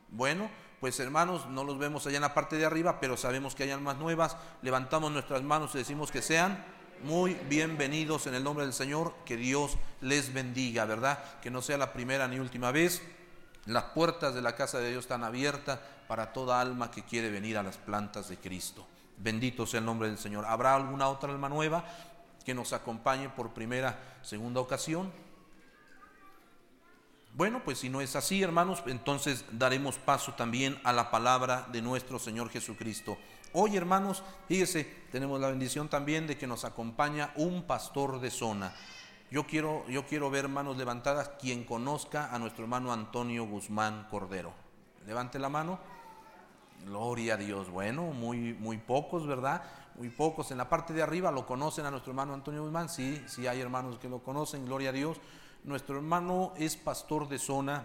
Bueno, 0.09 0.51
pues 0.83 0.99
hermanos, 0.99 1.47
no 1.47 1.63
los 1.63 1.79
vemos 1.79 2.09
allá 2.09 2.17
en 2.17 2.23
la 2.23 2.35
parte 2.35 2.57
de 2.57 2.67
arriba, 2.67 2.99
pero 2.99 3.17
sabemos 3.17 3.55
que 3.55 3.63
hay 3.63 3.71
almas 3.71 3.99
nuevas, 3.99 4.37
levantamos 4.63 5.13
nuestras 5.13 5.41
manos 5.41 5.73
y 5.77 5.79
decimos 5.79 6.11
que 6.11 6.23
sean 6.23 6.65
muy 7.05 7.35
bienvenidos 7.49 8.27
en 8.27 8.35
el 8.35 8.43
nombre 8.43 8.65
del 8.65 8.75
Señor, 8.75 9.15
que 9.25 9.37
Dios 9.37 9.79
les 10.01 10.35
bendiga, 10.35 10.85
¿verdad? 10.85 11.23
Que 11.41 11.53
no 11.53 11.63
sea 11.63 11.79
la 11.79 11.93
primera 11.93 12.27
ni 12.27 12.41
última 12.41 12.73
vez. 12.73 13.01
Las 13.67 13.85
puertas 13.95 14.35
de 14.35 14.43
la 14.43 14.57
casa 14.57 14.81
de 14.81 14.91
Dios 14.91 15.05
están 15.05 15.23
abiertas 15.23 15.79
para 16.09 16.33
toda 16.33 16.61
alma 16.61 16.91
que 16.91 17.05
quiere 17.05 17.31
venir 17.31 17.57
a 17.59 17.63
las 17.63 17.77
plantas 17.77 18.29
de 18.29 18.39
Cristo. 18.39 18.85
Bendito 19.19 19.67
sea 19.67 19.79
el 19.79 19.87
nombre 19.87 20.09
del 20.09 20.19
Señor. 20.19 20.47
¿Habrá 20.47 20.75
alguna 20.75 21.07
otra 21.07 21.31
alma 21.31 21.49
nueva 21.49 21.85
que 22.45 22.55
nos 22.55 22.73
acompañe 22.73 23.29
por 23.29 23.55
primera, 23.55 24.19
segunda 24.23 24.59
ocasión? 24.59 25.13
Bueno, 27.35 27.63
pues 27.65 27.79
si 27.79 27.89
no 27.89 28.03
es 28.03 28.15
así, 28.15 28.43
hermanos, 28.43 28.83
entonces 28.87 29.47
daremos 29.53 29.97
paso 29.97 30.35
también 30.35 30.79
a 30.85 30.93
la 30.93 31.11
palabra 31.11 31.67
de 31.73 31.81
nuestro 31.81 32.19
Señor 32.19 32.51
Jesucristo. 32.51 33.17
Hoy, 33.55 33.75
hermanos, 33.75 34.23
fíjese, 34.49 34.85
tenemos 35.11 35.41
la 35.41 35.49
bendición 35.49 35.89
también 35.89 36.27
de 36.27 36.37
que 36.37 36.47
nos 36.47 36.67
acompaña 36.67 37.33
un 37.37 37.63
pastor 37.63 38.21
de 38.21 38.31
zona. 38.31 38.75
Yo 39.31 39.47
quiero, 39.47 39.89
yo 39.89 40.05
quiero 40.05 40.31
ver 40.31 40.49
manos 40.49 40.77
levantadas 40.77 41.31
quien 41.41 41.65
conozca 41.65 42.35
a 42.35 42.39
nuestro 42.39 42.65
hermano 42.65 42.93
Antonio 42.93 43.47
Guzmán 43.47 44.07
Cordero. 44.11 44.53
Levante 45.07 45.39
la 45.39 45.49
mano. 45.49 45.79
Gloria 46.85 47.35
a 47.35 47.37
Dios. 47.39 47.71
Bueno, 47.71 48.03
muy, 48.09 48.53
muy 48.53 48.77
pocos, 48.77 49.27
¿verdad? 49.27 49.63
Muy 49.97 50.11
pocos. 50.11 50.51
En 50.51 50.59
la 50.59 50.69
parte 50.69 50.93
de 50.93 51.03
arriba 51.03 51.31
lo 51.31 51.47
conocen 51.47 51.87
a 51.87 51.91
nuestro 51.91 52.11
hermano 52.11 52.35
Antonio 52.35 52.63
Guzmán. 52.63 52.91
Sí, 52.91 53.25
sí 53.27 53.47
hay 53.47 53.63
hermanos 53.63 53.99
que 53.99 54.11
lo 54.11 54.19
conocen. 54.19 54.67
Gloria 54.67 54.91
a 54.91 54.93
Dios. 54.93 55.19
Nuestro 55.65 55.97
hermano 55.97 56.53
es 56.57 56.77
pastor 56.77 57.29
de 57.29 57.39
zona. 57.39 57.85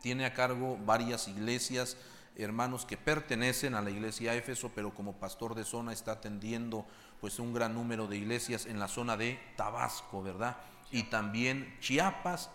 Tiene 0.00 0.26
a 0.26 0.34
cargo 0.34 0.78
varias 0.84 1.28
iglesias 1.28 1.96
hermanos 2.36 2.84
que 2.84 2.96
pertenecen 2.96 3.74
a 3.74 3.82
la 3.82 3.90
iglesia 3.90 4.34
Éfeso, 4.34 4.72
pero 4.74 4.92
como 4.92 5.14
pastor 5.14 5.54
de 5.54 5.64
zona 5.64 5.92
está 5.92 6.12
atendiendo 6.12 6.86
pues 7.20 7.38
un 7.38 7.54
gran 7.54 7.74
número 7.74 8.06
de 8.06 8.16
iglesias 8.16 8.66
en 8.66 8.78
la 8.78 8.88
zona 8.88 9.16
de 9.16 9.38
Tabasco, 9.56 10.22
¿verdad? 10.22 10.56
Y 10.90 11.04
también 11.04 11.76
Chiapas, 11.80 12.50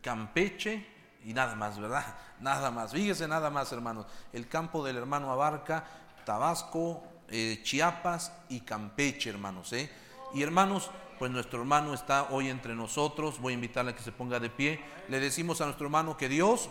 Campeche 0.00 0.86
y 1.24 1.34
nada 1.34 1.54
más, 1.54 1.78
¿verdad? 1.78 2.16
Nada 2.40 2.70
más. 2.70 2.92
Fíjese 2.92 3.26
nada 3.26 3.50
más, 3.50 3.72
hermanos. 3.72 4.06
El 4.32 4.46
campo 4.48 4.84
del 4.84 4.96
hermano 4.96 5.32
abarca 5.32 5.84
Tabasco, 6.24 7.02
eh, 7.28 7.60
Chiapas 7.64 8.32
y 8.48 8.60
Campeche, 8.60 9.30
hermanos. 9.30 9.72
¿eh? 9.72 9.90
Y 10.34 10.42
hermanos, 10.42 10.90
pues 11.18 11.30
nuestro 11.30 11.60
hermano 11.60 11.94
está 11.94 12.28
hoy 12.30 12.48
entre 12.48 12.74
nosotros. 12.74 13.40
Voy 13.40 13.52
a 13.52 13.54
invitarle 13.54 13.92
a 13.92 13.96
que 13.96 14.02
se 14.02 14.12
ponga 14.12 14.40
de 14.40 14.50
pie. 14.50 14.80
Le 15.08 15.20
decimos 15.20 15.60
a 15.60 15.64
nuestro 15.64 15.86
hermano 15.86 16.16
que 16.16 16.28
Dios 16.28 16.70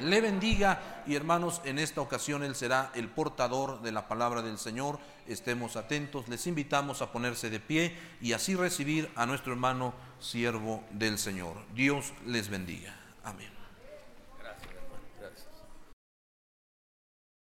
le 0.00 0.20
bendiga 0.20 1.02
y 1.06 1.14
hermanos, 1.14 1.60
en 1.64 1.78
esta 1.78 2.00
ocasión 2.00 2.42
Él 2.42 2.54
será 2.54 2.90
el 2.94 3.08
portador 3.08 3.82
de 3.82 3.92
la 3.92 4.08
palabra 4.08 4.42
del 4.42 4.58
Señor. 4.58 4.98
Estemos 5.26 5.76
atentos, 5.76 6.28
les 6.28 6.46
invitamos 6.46 7.02
a 7.02 7.12
ponerse 7.12 7.50
de 7.50 7.60
pie 7.60 7.96
y 8.20 8.32
así 8.32 8.54
recibir 8.54 9.10
a 9.14 9.26
nuestro 9.26 9.52
hermano 9.52 9.94
siervo 10.18 10.82
del 10.90 11.18
Señor. 11.18 11.56
Dios 11.74 12.12
les 12.26 12.48
bendiga. 12.48 12.94
Amén. 13.24 13.61